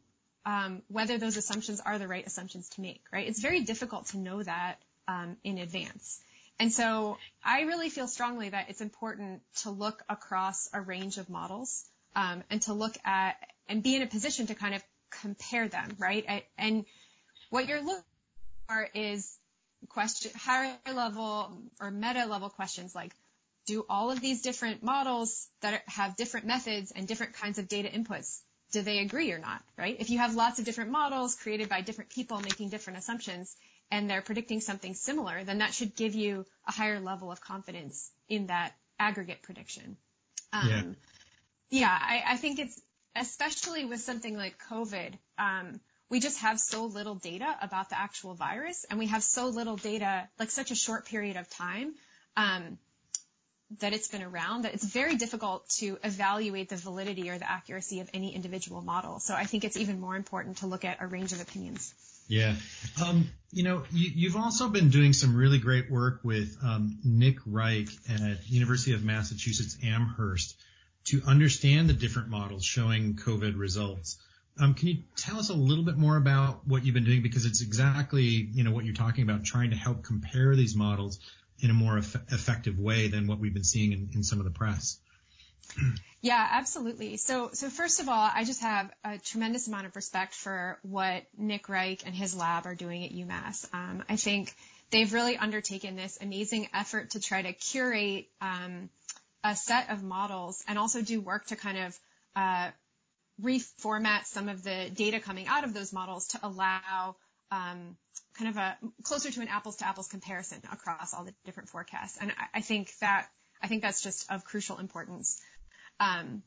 um, 0.47 0.83
whether 0.89 1.19
those 1.19 1.37
assumptions 1.37 1.81
are 1.81 1.99
the 1.99 2.07
right 2.07 2.27
assumptions 2.27 2.69
to 2.71 2.81
make, 2.81 3.03
right? 3.13 3.27
It's 3.27 3.41
very 3.41 3.63
difficult 3.63 4.07
to 4.09 4.19
know 4.19 4.43
that 4.43 4.77
um, 5.09 5.37
in 5.43 5.59
advance. 5.59 6.21
And 6.61 6.71
so 6.71 7.17
I 7.43 7.63
really 7.63 7.89
feel 7.89 8.07
strongly 8.07 8.51
that 8.51 8.67
it's 8.69 8.83
important 8.83 9.41
to 9.63 9.71
look 9.71 10.03
across 10.11 10.69
a 10.75 10.81
range 10.81 11.17
of 11.17 11.31
models 11.31 11.87
um, 12.15 12.45
and 12.51 12.61
to 12.63 12.75
look 12.75 12.95
at 13.03 13.37
and 13.67 13.83
be 13.83 13.97
in 13.97 14.03
a 14.03 14.07
position 14.07 14.47
to 14.49 14.55
kind 14.55 14.75
of 14.75 14.83
compare 15.23 15.69
them, 15.69 15.97
right? 15.99 16.45
And 16.59 16.85
what 17.49 17.67
you're 17.67 17.81
looking 17.81 18.05
for 18.69 18.89
is 18.95 19.39
question 19.89 20.33
higher 20.37 20.77
level 20.95 21.51
or 21.81 21.91
meta 21.91 22.27
level 22.27 22.51
questions 22.51 22.95
like 22.95 23.13
do 23.67 23.87
all 23.89 24.11
of 24.11 24.21
these 24.21 24.43
different 24.43 24.83
models 24.83 25.49
that 25.63 25.83
have 25.87 26.17
different 26.17 26.45
methods 26.47 26.91
and 26.91 27.09
different 27.09 27.33
kinds 27.33 27.59
of 27.59 27.67
data 27.67 27.89
inputs 27.89 28.41
do 28.73 28.83
they 28.83 28.99
agree 28.99 29.33
or 29.33 29.39
not 29.39 29.63
right 29.79 29.97
if 29.99 30.11
you 30.11 30.19
have 30.19 30.35
lots 30.35 30.59
of 30.59 30.67
different 30.67 30.91
models 30.91 31.35
created 31.35 31.71
by 31.71 31.81
different 31.81 32.11
people 32.11 32.39
making 32.41 32.69
different 32.69 32.99
assumptions 32.99 33.57
and 33.91 34.09
they're 34.09 34.23
predicting 34.23 34.61
something 34.61 34.95
similar, 34.95 35.45
then 35.45 35.59
that 35.59 35.75
should 35.75 35.97
give 35.97 36.15
you 36.15 36.47
a 36.67 36.73
higher 36.73 37.01
level 37.01 37.33
of 37.33 37.41
confidence 37.41 38.11
in 38.29 38.47
that 38.47 38.73
aggregate 38.99 39.43
prediction. 39.43 39.97
Um, 40.53 40.69
yeah. 40.69 40.83
Yeah, 41.73 41.99
I, 42.01 42.23
I, 42.33 42.37
think 42.37 42.59
it's 42.59 42.81
especially 43.15 43.85
with 43.85 44.01
something 44.01 44.37
like 44.37 44.57
COVID. 44.71 45.13
Um, 45.39 45.81
we 46.09 46.19
just 46.19 46.41
have 46.41 46.59
so 46.59 46.87
little 46.87 47.15
data 47.15 47.57
about 47.63 47.91
the 47.91 47.99
actual 47.99 48.35
virus, 48.35 48.85
and 48.91 48.99
we 48.99 49.07
have 49.07 49.23
so 49.23 49.47
little 49.47 49.77
data, 49.77 50.29
like 50.39 50.51
such 50.51 50.73
a 50.73 50.75
short 50.75 51.07
period 51.07 51.37
of 51.37 51.49
time. 51.49 51.95
Um, 52.37 52.79
that 53.79 53.93
it's 53.93 54.09
been 54.09 54.23
around 54.23 54.63
that 54.63 54.75
it's 54.75 54.85
very 54.85 55.17
difficult 55.17 55.69
to 55.69 55.97
evaluate 56.03 56.69
the 56.69 56.77
validity 56.77 57.31
or 57.31 57.39
the 57.39 57.51
accuracy 57.51 58.01
of 58.01 58.11
any 58.13 58.35
individual 58.35 58.83
model. 58.83 59.21
So 59.21 59.35
I 59.35 59.45
think 59.45 59.65
it's 59.65 59.77
even 59.77 60.01
more 60.01 60.17
important 60.17 60.59
to 60.59 60.67
look 60.67 60.85
at 60.85 61.01
a 61.01 61.07
range 61.07 61.33
of 61.33 61.41
opinions. 61.41 61.95
Yeah. 62.27 62.55
Um, 63.05 63.29
you 63.53 63.65
know, 63.65 63.85
you, 63.91 64.31
have 64.31 64.41
also 64.41 64.69
been 64.69 64.91
doing 64.91 65.13
some 65.13 65.37
really 65.37 65.59
great 65.59 65.91
work 65.91 66.21
with 66.23 66.57
um, 66.63 66.99
Nick 67.05 67.39
Reich 67.47 67.89
at 68.09 68.49
University 68.49 68.93
of 68.93 69.05
Massachusetts 69.05 69.77
Amherst 69.85 70.57
to 71.07 71.23
understand 71.27 71.89
the 71.89 71.93
different 71.93 72.29
models 72.29 72.65
showing 72.65 73.15
COVID 73.15 73.59
results. 73.59 74.19
Um, 74.61 74.75
can 74.75 74.89
you 74.89 75.03
tell 75.17 75.39
us 75.39 75.49
a 75.51 75.55
little 75.55 75.85
bit 75.85 75.97
more 75.97 76.17
about 76.17 76.67
what 76.67 76.85
you've 76.85 76.95
been 76.95 77.05
doing? 77.05 77.23
Because 77.23 77.47
it's 77.47 77.63
exactly, 77.63 78.23
you 78.53 78.63
know, 78.63 78.73
what 78.73 78.85
you're 78.85 78.95
talking 78.95 79.25
about, 79.25 79.45
trying 79.45 79.71
to 79.71 79.77
help 79.77 80.05
compare 80.05 80.55
these 80.55 80.77
models 80.77 81.19
in 81.63 81.71
a 81.71 81.75
more 81.75 81.99
eff- 81.99 82.33
effective 82.33 82.79
way 82.79 83.09
than 83.09 83.27
what 83.27 83.39
we've 83.39 83.55
been 83.55 83.65
seeing 83.65 83.93
in, 83.93 84.11
in 84.15 84.23
some 84.23 84.39
of 84.39 84.45
the 84.45 84.51
press. 84.51 84.99
Yeah, 86.23 86.47
absolutely. 86.53 87.17
So, 87.17 87.49
so 87.55 87.71
first 87.71 88.01
of 88.01 88.09
all, 88.11 88.31
I 88.35 88.45
just 88.45 88.61
have 88.61 88.91
a 89.03 89.17
tremendous 89.17 89.69
amount 89.69 89.87
of 89.87 89.97
respect 89.97 90.35
for 90.35 90.79
what 90.83 91.23
Nick 91.37 91.71
Reich 91.71 92.03
and 92.05 92.15
his 92.15 92.37
lab 92.37 92.67
are 92.67 92.75
doing 92.75 93.05
at 93.05 93.13
UMass. 93.13 93.67
Um, 93.73 94.05
I 94.07 94.17
think 94.17 94.55
they've 94.91 95.11
really 95.11 95.39
undertaken 95.39 95.97
this 95.97 96.19
amazing 96.21 96.69
effort 96.75 97.11
to 97.11 97.21
try 97.21 97.41
to 97.41 97.55
curate 97.55 98.29
um, 98.43 98.91
a 99.43 99.57
set 99.57 99.89
of 99.89 100.03
models 100.03 100.63
and 100.69 100.79
also 100.79 101.01
do 101.01 101.23
work 101.23 101.47
to 101.47 101.57
kind 101.57 101.79
of 101.79 101.99
uh, 102.37 102.71
reformat 103.43 104.27
some 104.27 104.51
of 104.51 104.63
the 104.63 104.91
data 104.95 105.21
coming 105.21 105.47
out 105.47 105.65
of 105.65 105.73
those 105.73 105.91
models 105.91 106.29
to 106.29 106.41
allow 106.43 107.17
um, 107.51 107.97
kind 108.41 108.51
of 108.51 108.57
a 108.57 108.77
closer 109.03 109.31
to 109.31 109.41
an 109.41 109.49
apples 109.49 109.77
to 109.77 109.87
apples 109.87 110.09
comparison 110.09 110.59
across 110.73 111.13
all 111.13 111.25
the 111.25 111.35
different 111.45 111.69
forecasts. 111.69 112.17
And 112.21 112.33
I, 112.33 112.59
I 112.59 112.61
think 112.63 112.91
that 113.01 113.27
I 113.63 113.67
think 113.67 113.83
that's 113.83 114.03
just 114.03 114.31
of 114.33 114.45
crucial 114.45 114.79
importance. 114.79 115.41
Um, 115.99 116.43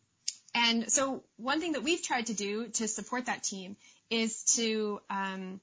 and 0.56 0.92
so 0.92 1.24
one 1.38 1.60
thing 1.60 1.74
that 1.74 1.84
we've 1.84 2.02
tried 2.02 2.28
to 2.28 2.34
do 2.34 2.68
to 2.70 2.88
support 2.88 3.28
that 3.28 3.44
team 3.44 3.76
is 4.10 4.44
to 4.56 5.00
um, 5.10 5.62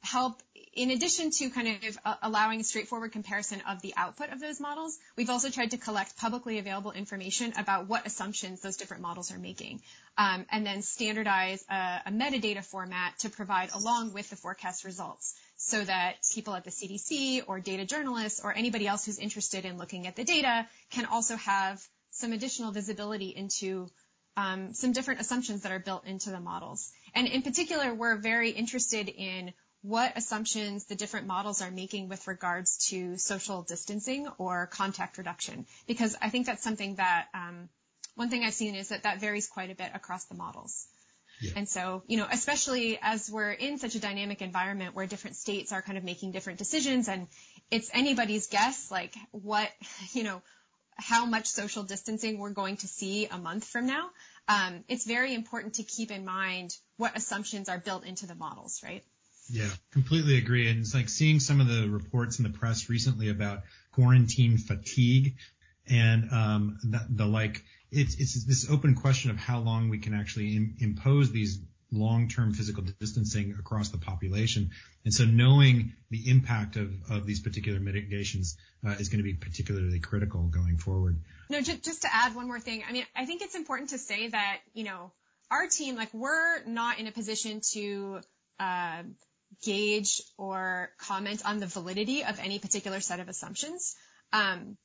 help, 0.00 0.42
in 0.74 0.90
addition 0.90 1.30
to 1.30 1.50
kind 1.50 1.68
of 1.68 1.98
uh, 2.04 2.14
allowing 2.22 2.60
a 2.60 2.64
straightforward 2.64 3.12
comparison 3.12 3.62
of 3.68 3.82
the 3.82 3.94
output 3.96 4.30
of 4.30 4.40
those 4.40 4.60
models, 4.60 4.98
we've 5.16 5.30
also 5.30 5.50
tried 5.50 5.70
to 5.72 5.78
collect 5.78 6.16
publicly 6.16 6.58
available 6.58 6.92
information 6.92 7.52
about 7.58 7.88
what 7.88 8.06
assumptions 8.06 8.60
those 8.60 8.76
different 8.76 9.02
models 9.02 9.32
are 9.32 9.38
making, 9.38 9.80
um, 10.16 10.46
and 10.50 10.64
then 10.64 10.82
standardize 10.82 11.64
a, 11.70 12.00
a 12.06 12.10
metadata 12.10 12.64
format 12.64 13.18
to 13.18 13.28
provide 13.28 13.70
along 13.74 14.12
with 14.12 14.28
the 14.30 14.36
forecast 14.36 14.84
results 14.84 15.34
so 15.68 15.84
that 15.84 16.16
people 16.34 16.54
at 16.54 16.64
the 16.64 16.70
CDC 16.70 17.42
or 17.46 17.60
data 17.60 17.84
journalists 17.84 18.40
or 18.42 18.54
anybody 18.54 18.86
else 18.86 19.04
who's 19.04 19.18
interested 19.18 19.64
in 19.64 19.76
looking 19.76 20.06
at 20.06 20.16
the 20.16 20.24
data 20.24 20.66
can 20.90 21.04
also 21.04 21.36
have 21.36 21.86
some 22.10 22.32
additional 22.32 22.72
visibility 22.72 23.28
into 23.28 23.88
um, 24.36 24.72
some 24.72 24.92
different 24.92 25.20
assumptions 25.20 25.62
that 25.62 25.72
are 25.72 25.78
built 25.78 26.06
into 26.06 26.30
the 26.30 26.40
models. 26.40 26.90
And 27.14 27.26
in 27.26 27.42
particular, 27.42 27.92
we're 27.92 28.16
very 28.16 28.50
interested 28.50 29.08
in 29.08 29.52
what 29.82 30.16
assumptions 30.16 30.86
the 30.86 30.94
different 30.94 31.26
models 31.26 31.60
are 31.60 31.70
making 31.70 32.08
with 32.08 32.26
regards 32.26 32.88
to 32.88 33.16
social 33.16 33.62
distancing 33.62 34.26
or 34.38 34.66
contact 34.66 35.18
reduction, 35.18 35.66
because 35.86 36.16
I 36.22 36.30
think 36.30 36.46
that's 36.46 36.62
something 36.62 36.96
that 36.96 37.26
um, 37.34 37.68
one 38.14 38.30
thing 38.30 38.42
I've 38.42 38.54
seen 38.54 38.74
is 38.74 38.88
that 38.88 39.02
that 39.02 39.20
varies 39.20 39.46
quite 39.46 39.70
a 39.70 39.74
bit 39.74 39.90
across 39.94 40.24
the 40.24 40.34
models. 40.34 40.86
Yeah. 41.40 41.52
And 41.56 41.68
so, 41.68 42.02
you 42.06 42.16
know, 42.16 42.26
especially 42.30 42.98
as 43.00 43.30
we're 43.30 43.52
in 43.52 43.78
such 43.78 43.94
a 43.94 44.00
dynamic 44.00 44.42
environment 44.42 44.94
where 44.94 45.06
different 45.06 45.36
states 45.36 45.72
are 45.72 45.82
kind 45.82 45.96
of 45.96 46.04
making 46.04 46.32
different 46.32 46.58
decisions 46.58 47.08
and 47.08 47.28
it's 47.70 47.90
anybody's 47.92 48.48
guess, 48.48 48.90
like 48.90 49.14
what, 49.30 49.70
you 50.12 50.24
know, 50.24 50.42
how 50.96 51.26
much 51.26 51.46
social 51.46 51.84
distancing 51.84 52.38
we're 52.38 52.50
going 52.50 52.76
to 52.76 52.88
see 52.88 53.26
a 53.26 53.38
month 53.38 53.64
from 53.64 53.86
now, 53.86 54.10
um, 54.48 54.82
it's 54.88 55.06
very 55.06 55.34
important 55.34 55.74
to 55.74 55.84
keep 55.84 56.10
in 56.10 56.24
mind 56.24 56.74
what 56.96 57.16
assumptions 57.16 57.68
are 57.68 57.78
built 57.78 58.04
into 58.04 58.26
the 58.26 58.34
models, 58.34 58.80
right? 58.82 59.04
Yeah, 59.50 59.70
completely 59.92 60.36
agree. 60.36 60.68
And 60.68 60.80
it's 60.80 60.94
like 60.94 61.08
seeing 61.08 61.40
some 61.40 61.60
of 61.60 61.68
the 61.68 61.88
reports 61.88 62.38
in 62.38 62.42
the 62.42 62.50
press 62.50 62.88
recently 62.88 63.28
about 63.30 63.62
quarantine 63.92 64.58
fatigue 64.58 65.36
and 65.88 66.30
um, 66.32 66.78
the, 66.82 67.06
the 67.10 67.26
like. 67.26 67.64
It's 67.90 68.14
it's 68.16 68.44
this 68.44 68.70
open 68.70 68.94
question 68.94 69.30
of 69.30 69.36
how 69.36 69.60
long 69.60 69.88
we 69.88 69.98
can 69.98 70.14
actually 70.14 70.56
Im- 70.56 70.76
impose 70.80 71.30
these 71.30 71.58
long-term 71.90 72.52
physical 72.52 72.82
distancing 73.00 73.56
across 73.58 73.88
the 73.88 73.98
population. 73.98 74.70
And 75.04 75.14
so 75.14 75.24
knowing 75.24 75.94
the 76.10 76.28
impact 76.28 76.76
of, 76.76 76.92
of 77.10 77.26
these 77.26 77.40
particular 77.40 77.80
mitigations 77.80 78.56
uh, 78.86 78.90
is 78.90 79.08
going 79.08 79.18
to 79.18 79.24
be 79.24 79.34
particularly 79.34 80.00
critical 80.00 80.42
going 80.42 80.76
forward. 80.76 81.18
No, 81.48 81.60
just, 81.62 81.82
just 81.82 82.02
to 82.02 82.14
add 82.14 82.34
one 82.34 82.46
more 82.46 82.60
thing. 82.60 82.84
I 82.86 82.92
mean, 82.92 83.06
I 83.16 83.24
think 83.24 83.40
it's 83.40 83.54
important 83.54 83.90
to 83.90 83.98
say 83.98 84.28
that, 84.28 84.58
you 84.74 84.84
know, 84.84 85.12
our 85.50 85.66
team, 85.66 85.96
like 85.96 86.12
we're 86.12 86.62
not 86.66 86.98
in 86.98 87.06
a 87.06 87.12
position 87.12 87.62
to 87.72 88.20
uh, 88.60 89.02
gauge 89.64 90.20
or 90.36 90.90
comment 90.98 91.42
on 91.46 91.58
the 91.58 91.66
validity 91.66 92.22
of 92.22 92.38
any 92.38 92.58
particular 92.58 93.00
set 93.00 93.20
of 93.20 93.28
assumptions. 93.28 93.96
Um, 94.32 94.76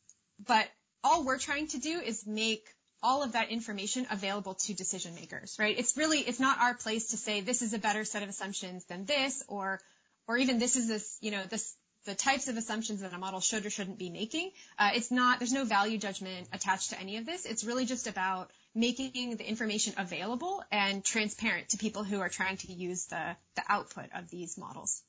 but 0.48 0.66
all 1.04 1.26
we're 1.26 1.38
trying 1.38 1.68
to 1.68 1.80
do 1.80 2.00
is 2.00 2.26
make 2.26 2.66
all 3.04 3.22
of 3.22 3.34
that 3.34 3.50
information 3.50 4.08
available 4.10 4.56
to 4.56 4.74
decision 4.74 5.14
makers, 5.14 5.58
right? 5.60 5.78
It's 5.78 5.98
really, 5.98 6.20
it's 6.20 6.40
not 6.40 6.60
our 6.60 6.74
place 6.74 7.10
to 7.10 7.18
say 7.18 7.42
this 7.42 7.62
is 7.62 7.74
a 7.74 7.80
better 7.80 8.06
set 8.06 8.24
of 8.24 8.30
assumptions 8.30 8.86
than 8.86 9.06
this 9.06 9.44
or, 9.48 9.80
or 10.28 10.38
even 10.38 10.58
this 10.58 10.78
is 10.78 10.88
this, 10.88 11.18
you 11.22 11.32
know, 11.32 11.44
this, 11.50 11.76
the 12.06 12.16
types 12.16 12.48
of 12.48 12.58
assumptions 12.58 13.02
that 13.02 13.14
a 13.14 13.18
model 13.18 13.40
should 13.40 13.66
or 13.66 13.70
shouldn't 13.70 13.98
be 13.98 14.10
making. 14.10 14.52
Uh, 14.80 14.92
it's 14.96 15.12
not, 15.12 15.40
there's 15.40 15.54
no 15.54 15.66
value 15.66 15.98
judgment 15.98 16.48
attached 16.52 16.90
to 16.90 17.00
any 17.00 17.18
of 17.18 17.26
this. 17.26 17.46
It's 17.46 17.64
really 17.64 17.86
just 17.86 18.08
about 18.08 18.52
making 18.74 19.36
the 19.38 19.48
information 19.48 19.94
available 19.98 20.64
and 20.72 21.04
transparent 21.04 21.70
to 21.70 21.78
people 21.78 22.04
who 22.04 22.20
are 22.22 22.30
trying 22.30 22.58
to 22.58 22.72
use 22.72 23.06
the, 23.06 23.36
the 23.56 23.64
output 23.70 24.06
of 24.16 24.30
these 24.30 24.58
models. 24.58 25.02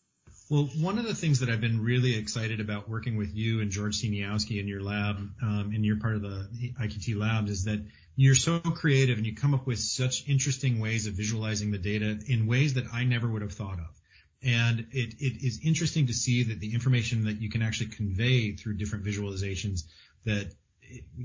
Well, 0.55 0.71
one 0.79 1.01
of 1.01 1.05
the 1.05 1.17
things 1.17 1.41
that 1.41 1.49
I've 1.49 1.61
been 1.61 1.83
really 1.83 2.17
excited 2.17 2.61
about 2.61 2.89
working 2.89 3.17
with 3.17 3.35
you 3.35 3.61
and 3.61 3.73
George 3.73 4.01
Sieniawski 4.01 4.61
in 4.61 4.69
your 4.69 4.81
lab, 4.81 5.17
um, 5.43 5.73
and 5.75 5.85
you're 5.85 5.99
part 5.99 6.15
of 6.15 6.23
the 6.23 6.49
IQT 6.81 7.17
labs, 7.17 7.51
is 7.51 7.65
that 7.65 7.85
you're 8.15 8.37
so 8.37 8.61
creative 8.61 9.19
and 9.19 9.27
you 9.27 9.35
come 9.35 9.53
up 9.53 9.67
with 9.67 9.81
such 9.81 10.29
interesting 10.29 10.79
ways 10.79 11.09
of 11.09 11.15
visualizing 11.15 11.73
the 11.73 11.79
data 11.79 12.21
in 12.29 12.47
ways 12.47 12.75
that 12.75 12.85
I 12.93 13.03
never 13.03 13.27
would 13.27 13.43
have 13.43 13.51
thought 13.51 13.81
of. 13.81 14.01
And 14.45 14.87
it, 14.93 15.15
it 15.19 15.45
is 15.45 15.59
interesting 15.65 16.07
to 16.07 16.15
see 16.15 16.45
that 16.45 16.61
the 16.61 16.73
information 16.73 17.25
that 17.25 17.41
you 17.41 17.51
can 17.51 17.61
actually 17.61 17.91
convey 17.91 18.53
through 18.53 18.75
different 18.75 19.05
visualizations 19.05 19.83
that 20.25 20.53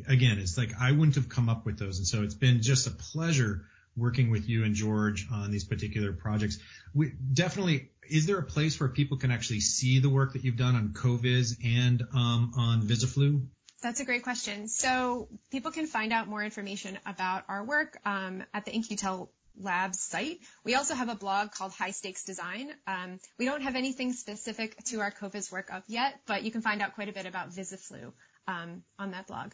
again, 0.08 0.39
it's 0.39 0.58
like 0.58 0.72
I 0.82 0.92
wouldn't 0.92 1.13
have 1.18 1.30
come 1.30 1.50
up 1.50 1.68
with 1.68 1.78
those. 1.78 2.00
And 2.00 2.08
so 2.08 2.24
it's 2.24 2.34
been 2.34 2.63
just 2.63 2.88
a 2.88 2.92
pleasure 2.92 3.65
working 3.96 4.32
with 4.32 4.48
you 4.48 4.63
and 4.63 4.74
George 4.74 5.28
on 5.32 5.52
these 5.52 5.65
particular 5.65 6.13
projects. 6.13 6.58
We 6.94 7.13
definitely, 7.34 7.89
is 8.10 8.26
there 8.26 8.38
a 8.38 8.43
place 8.43 8.80
where 8.80 8.89
people 8.89 9.17
can 9.17 9.32
actually 9.32 9.60
see 9.60 10.00
the 10.00 10.10
work 10.10 10.34
that 10.34 10.43
you've 10.43 10.58
done 10.58 10.76
on 10.76 10.89
CoVis 10.89 11.58
and 11.63 12.02
um, 12.13 12.54
on 12.58 12.82
Viziflu? 12.82 13.45
That's 13.82 14.00
a 14.02 14.06
great 14.06 14.24
question. 14.24 14.67
So 14.67 15.30
people 15.52 15.72
can 15.72 15.88
find 15.88 16.12
out 16.12 16.28
more 16.28 16.43
information 16.43 16.98
about 17.06 17.45
our 17.48 17.63
work 17.63 17.98
um, 18.06 18.43
at 18.54 18.65
the 18.65 18.76
In-Q-Tel 18.76 19.32
Labs 19.62 20.00
site. 20.00 20.39
We 20.63 20.76
also 20.76 20.95
have 20.95 21.10
a 21.10 21.15
blog 21.15 21.52
called 21.52 21.74
High 21.74 21.91
Stakes 21.91 22.24
Design. 22.24 22.72
Um, 22.88 23.19
we 23.38 23.45
don't 23.45 23.62
have 23.62 23.76
anything 23.76 24.13
specific 24.13 24.76
to 24.86 25.02
our 25.02 25.12
CoVis 25.12 25.52
work 25.52 25.72
up 25.72 25.84
yet, 25.88 26.19
but 26.26 26.43
you 26.43 26.52
can 26.52 26.62
find 26.62 26.82
out 26.82 26.95
quite 26.95 27.10
a 27.10 27.13
bit 27.13 27.26
about 27.26 27.50
Viziflu 27.50 28.12
um, 28.48 28.84
on 28.98 29.12
that 29.12 29.28
blog. 29.28 29.52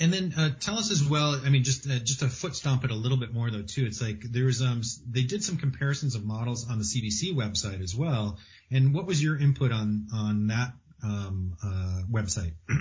And 0.00 0.12
then 0.12 0.32
uh, 0.36 0.50
tell 0.58 0.78
us 0.78 0.90
as 0.90 1.04
well. 1.04 1.38
I 1.44 1.50
mean, 1.50 1.62
just 1.62 1.86
uh, 1.86 1.98
just 1.98 2.22
a 2.22 2.28
foot 2.28 2.56
stomp 2.56 2.84
it 2.84 2.90
a 2.90 2.94
little 2.94 3.18
bit 3.18 3.34
more 3.34 3.50
though 3.50 3.62
too. 3.62 3.84
It's 3.84 4.00
like 4.00 4.22
there's 4.22 4.62
um 4.62 4.80
they 5.08 5.22
did 5.24 5.44
some 5.44 5.58
comparisons 5.58 6.14
of 6.14 6.24
models 6.24 6.68
on 6.68 6.78
the 6.78 6.84
CDC 6.84 7.34
website 7.34 7.82
as 7.82 7.94
well. 7.94 8.38
And 8.70 8.94
what 8.94 9.06
was 9.06 9.22
your 9.22 9.38
input 9.38 9.72
on 9.72 10.06
on 10.14 10.46
that 10.46 10.72
um, 11.04 11.56
uh, 11.62 12.02
website? 12.10 12.54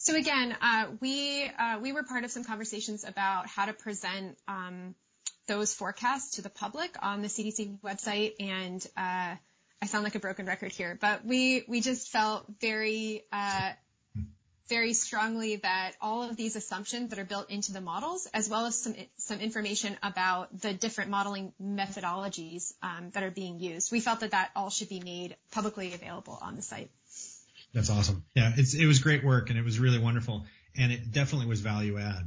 So 0.00 0.14
again, 0.14 0.56
uh, 0.62 0.86
we 1.00 1.44
uh, 1.44 1.80
we 1.82 1.92
were 1.92 2.04
part 2.04 2.24
of 2.24 2.30
some 2.30 2.44
conversations 2.44 3.04
about 3.04 3.48
how 3.48 3.66
to 3.66 3.72
present 3.72 4.38
um, 4.46 4.94
those 5.48 5.74
forecasts 5.74 6.36
to 6.36 6.42
the 6.42 6.48
public 6.48 6.94
on 7.02 7.20
the 7.20 7.28
CDC 7.28 7.80
website, 7.80 8.34
and 8.38 8.86
uh, 8.96 9.34
I 9.82 9.86
sound 9.86 10.04
like 10.04 10.14
a 10.14 10.20
broken 10.20 10.46
record 10.46 10.70
here, 10.70 10.96
but 10.98 11.24
we 11.24 11.64
we 11.68 11.80
just 11.80 12.08
felt 12.08 12.46
very 12.60 13.24
uh, 13.32 13.72
very 14.68 14.92
strongly 14.92 15.56
that 15.56 15.92
all 16.00 16.22
of 16.28 16.36
these 16.36 16.56
assumptions 16.56 17.10
that 17.10 17.18
are 17.18 17.24
built 17.24 17.50
into 17.50 17.72
the 17.72 17.80
models, 17.80 18.26
as 18.34 18.48
well 18.48 18.66
as 18.66 18.80
some 18.80 18.94
some 19.16 19.40
information 19.40 19.96
about 20.02 20.60
the 20.60 20.72
different 20.72 21.10
modeling 21.10 21.52
methodologies 21.62 22.72
um, 22.82 23.10
that 23.12 23.22
are 23.22 23.30
being 23.30 23.58
used, 23.58 23.90
we 23.90 24.00
felt 24.00 24.20
that 24.20 24.32
that 24.32 24.50
all 24.54 24.70
should 24.70 24.88
be 24.88 25.00
made 25.00 25.36
publicly 25.52 25.94
available 25.94 26.38
on 26.40 26.56
the 26.56 26.62
site. 26.62 26.90
That's 27.74 27.90
awesome. 27.90 28.24
Yeah, 28.34 28.52
it's 28.56 28.74
it 28.74 28.86
was 28.86 28.98
great 29.00 29.24
work 29.24 29.50
and 29.50 29.58
it 29.58 29.64
was 29.64 29.78
really 29.78 29.98
wonderful, 29.98 30.44
and 30.76 30.92
it 30.92 31.10
definitely 31.12 31.46
was 31.48 31.60
value 31.60 31.98
add. 31.98 32.24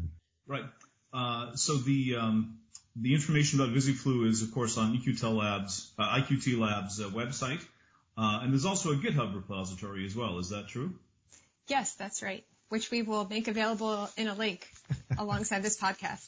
Right. 0.48 0.66
Uh, 1.14 1.56
so 1.56 1.78
the 1.78 2.16
um, 2.18 2.60
the 2.96 3.14
information 3.14 3.60
about 3.60 3.74
Viziflu 3.74 4.28
is 4.28 4.42
of 4.42 4.52
course 4.52 4.78
on 4.78 4.94
In-Q-Tel 4.94 5.34
Labs 5.34 5.92
uh, 5.98 6.18
IQT 6.18 6.60
Labs 6.60 7.00
uh, 7.00 7.10
website, 7.10 7.62
uh, 8.18 8.40
and 8.42 8.52
there's 8.52 8.66
also 8.66 8.92
a 8.92 8.96
GitHub 8.96 9.36
repository 9.36 10.06
as 10.06 10.16
well. 10.16 10.40
Is 10.40 10.50
that 10.50 10.68
true? 10.68 10.94
Yes, 11.72 11.94
that's 11.94 12.22
right. 12.22 12.44
Which 12.68 12.92
we 12.92 13.02
will 13.02 13.26
make 13.26 13.48
available 13.48 14.10
in 14.18 14.28
a 14.28 14.34
link 14.34 14.68
alongside 15.18 15.64
this 15.64 15.80
podcast. 15.80 16.28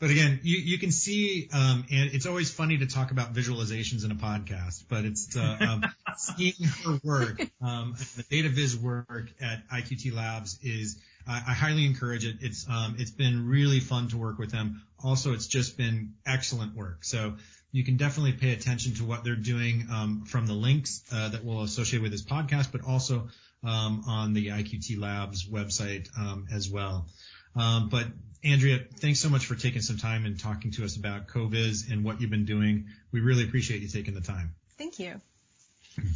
But 0.00 0.10
again, 0.10 0.40
you, 0.42 0.58
you 0.58 0.78
can 0.78 0.90
see, 0.90 1.48
um, 1.52 1.84
and 1.88 2.10
it's 2.12 2.26
always 2.26 2.50
funny 2.50 2.78
to 2.78 2.86
talk 2.86 3.12
about 3.12 3.32
visualizations 3.32 4.04
in 4.04 4.10
a 4.10 4.16
podcast, 4.16 4.82
but 4.88 5.04
it's 5.04 5.36
uh, 5.36 5.56
um, 5.60 5.84
seeing 6.16 6.54
her 6.84 6.98
work, 7.04 7.40
um, 7.64 7.94
the 8.16 8.24
data 8.24 8.48
viz 8.48 8.76
work 8.76 9.30
at 9.40 9.62
IQT 9.68 10.12
Labs 10.12 10.58
is, 10.64 10.98
I, 11.28 11.36
I 11.36 11.52
highly 11.52 11.86
encourage 11.86 12.24
it. 12.24 12.38
It's 12.40 12.68
um, 12.68 12.96
it's 12.98 13.12
been 13.12 13.48
really 13.48 13.78
fun 13.78 14.08
to 14.08 14.16
work 14.16 14.40
with 14.40 14.50
them. 14.50 14.82
Also, 15.04 15.32
it's 15.32 15.46
just 15.46 15.76
been 15.76 16.14
excellent 16.26 16.74
work. 16.74 17.04
So 17.04 17.36
you 17.70 17.84
can 17.84 17.96
definitely 17.96 18.32
pay 18.32 18.52
attention 18.52 18.94
to 18.96 19.04
what 19.04 19.22
they're 19.22 19.36
doing 19.36 19.86
um, 19.92 20.24
from 20.24 20.46
the 20.46 20.54
links 20.54 21.04
uh, 21.12 21.28
that 21.28 21.44
we'll 21.44 21.62
associate 21.62 22.02
with 22.02 22.10
this 22.10 22.24
podcast, 22.24 22.72
but 22.72 22.82
also 22.82 23.28
on 23.64 24.32
the 24.32 24.48
IQT 24.48 24.98
Labs 24.98 25.48
website 25.48 26.08
um, 26.18 26.46
as 26.52 26.68
well. 26.68 27.06
Um, 27.54 27.88
but 27.88 28.06
Andrea, 28.44 28.80
thanks 28.96 29.20
so 29.20 29.28
much 29.28 29.46
for 29.46 29.54
taking 29.54 29.82
some 29.82 29.98
time 29.98 30.26
and 30.26 30.38
talking 30.38 30.72
to 30.72 30.84
us 30.84 30.96
about 30.96 31.28
CoVis 31.28 31.90
and 31.90 32.04
what 32.04 32.20
you've 32.20 32.30
been 32.30 32.44
doing. 32.44 32.86
We 33.12 33.20
really 33.20 33.44
appreciate 33.44 33.82
you 33.82 33.88
taking 33.88 34.14
the 34.14 34.20
time. 34.20 34.54
Thank 34.78 34.98
you. 34.98 35.20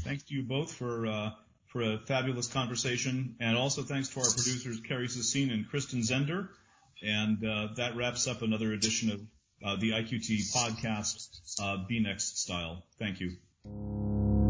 Thanks 0.03 0.25
to 0.25 0.35
you 0.35 0.43
both 0.43 0.73
for 0.73 1.07
uh, 1.07 1.31
for 1.67 1.83
a 1.83 1.99
fabulous 1.99 2.49
conversation, 2.49 3.37
and 3.41 3.57
also 3.57 3.83
thanks 3.83 4.09
to 4.09 4.21
our 4.21 4.27
producers 4.27 4.81
Carrie 4.81 5.09
Sassine 5.09 5.53
and 5.53 5.69
Kristen 5.69 6.01
Zender. 6.01 6.49
And 7.03 7.45
uh, 7.45 7.69
that 7.77 7.95
wraps 7.95 8.27
up 8.27 8.43
another 8.43 8.73
edition 8.73 9.11
of 9.11 9.21
uh, 9.65 9.77
the 9.77 9.91
IQT 9.91 10.53
podcast, 10.55 11.61
uh, 11.61 11.85
B.Next 11.87 12.39
style. 12.39 12.85
Thank 12.99 13.21
you. 13.21 14.46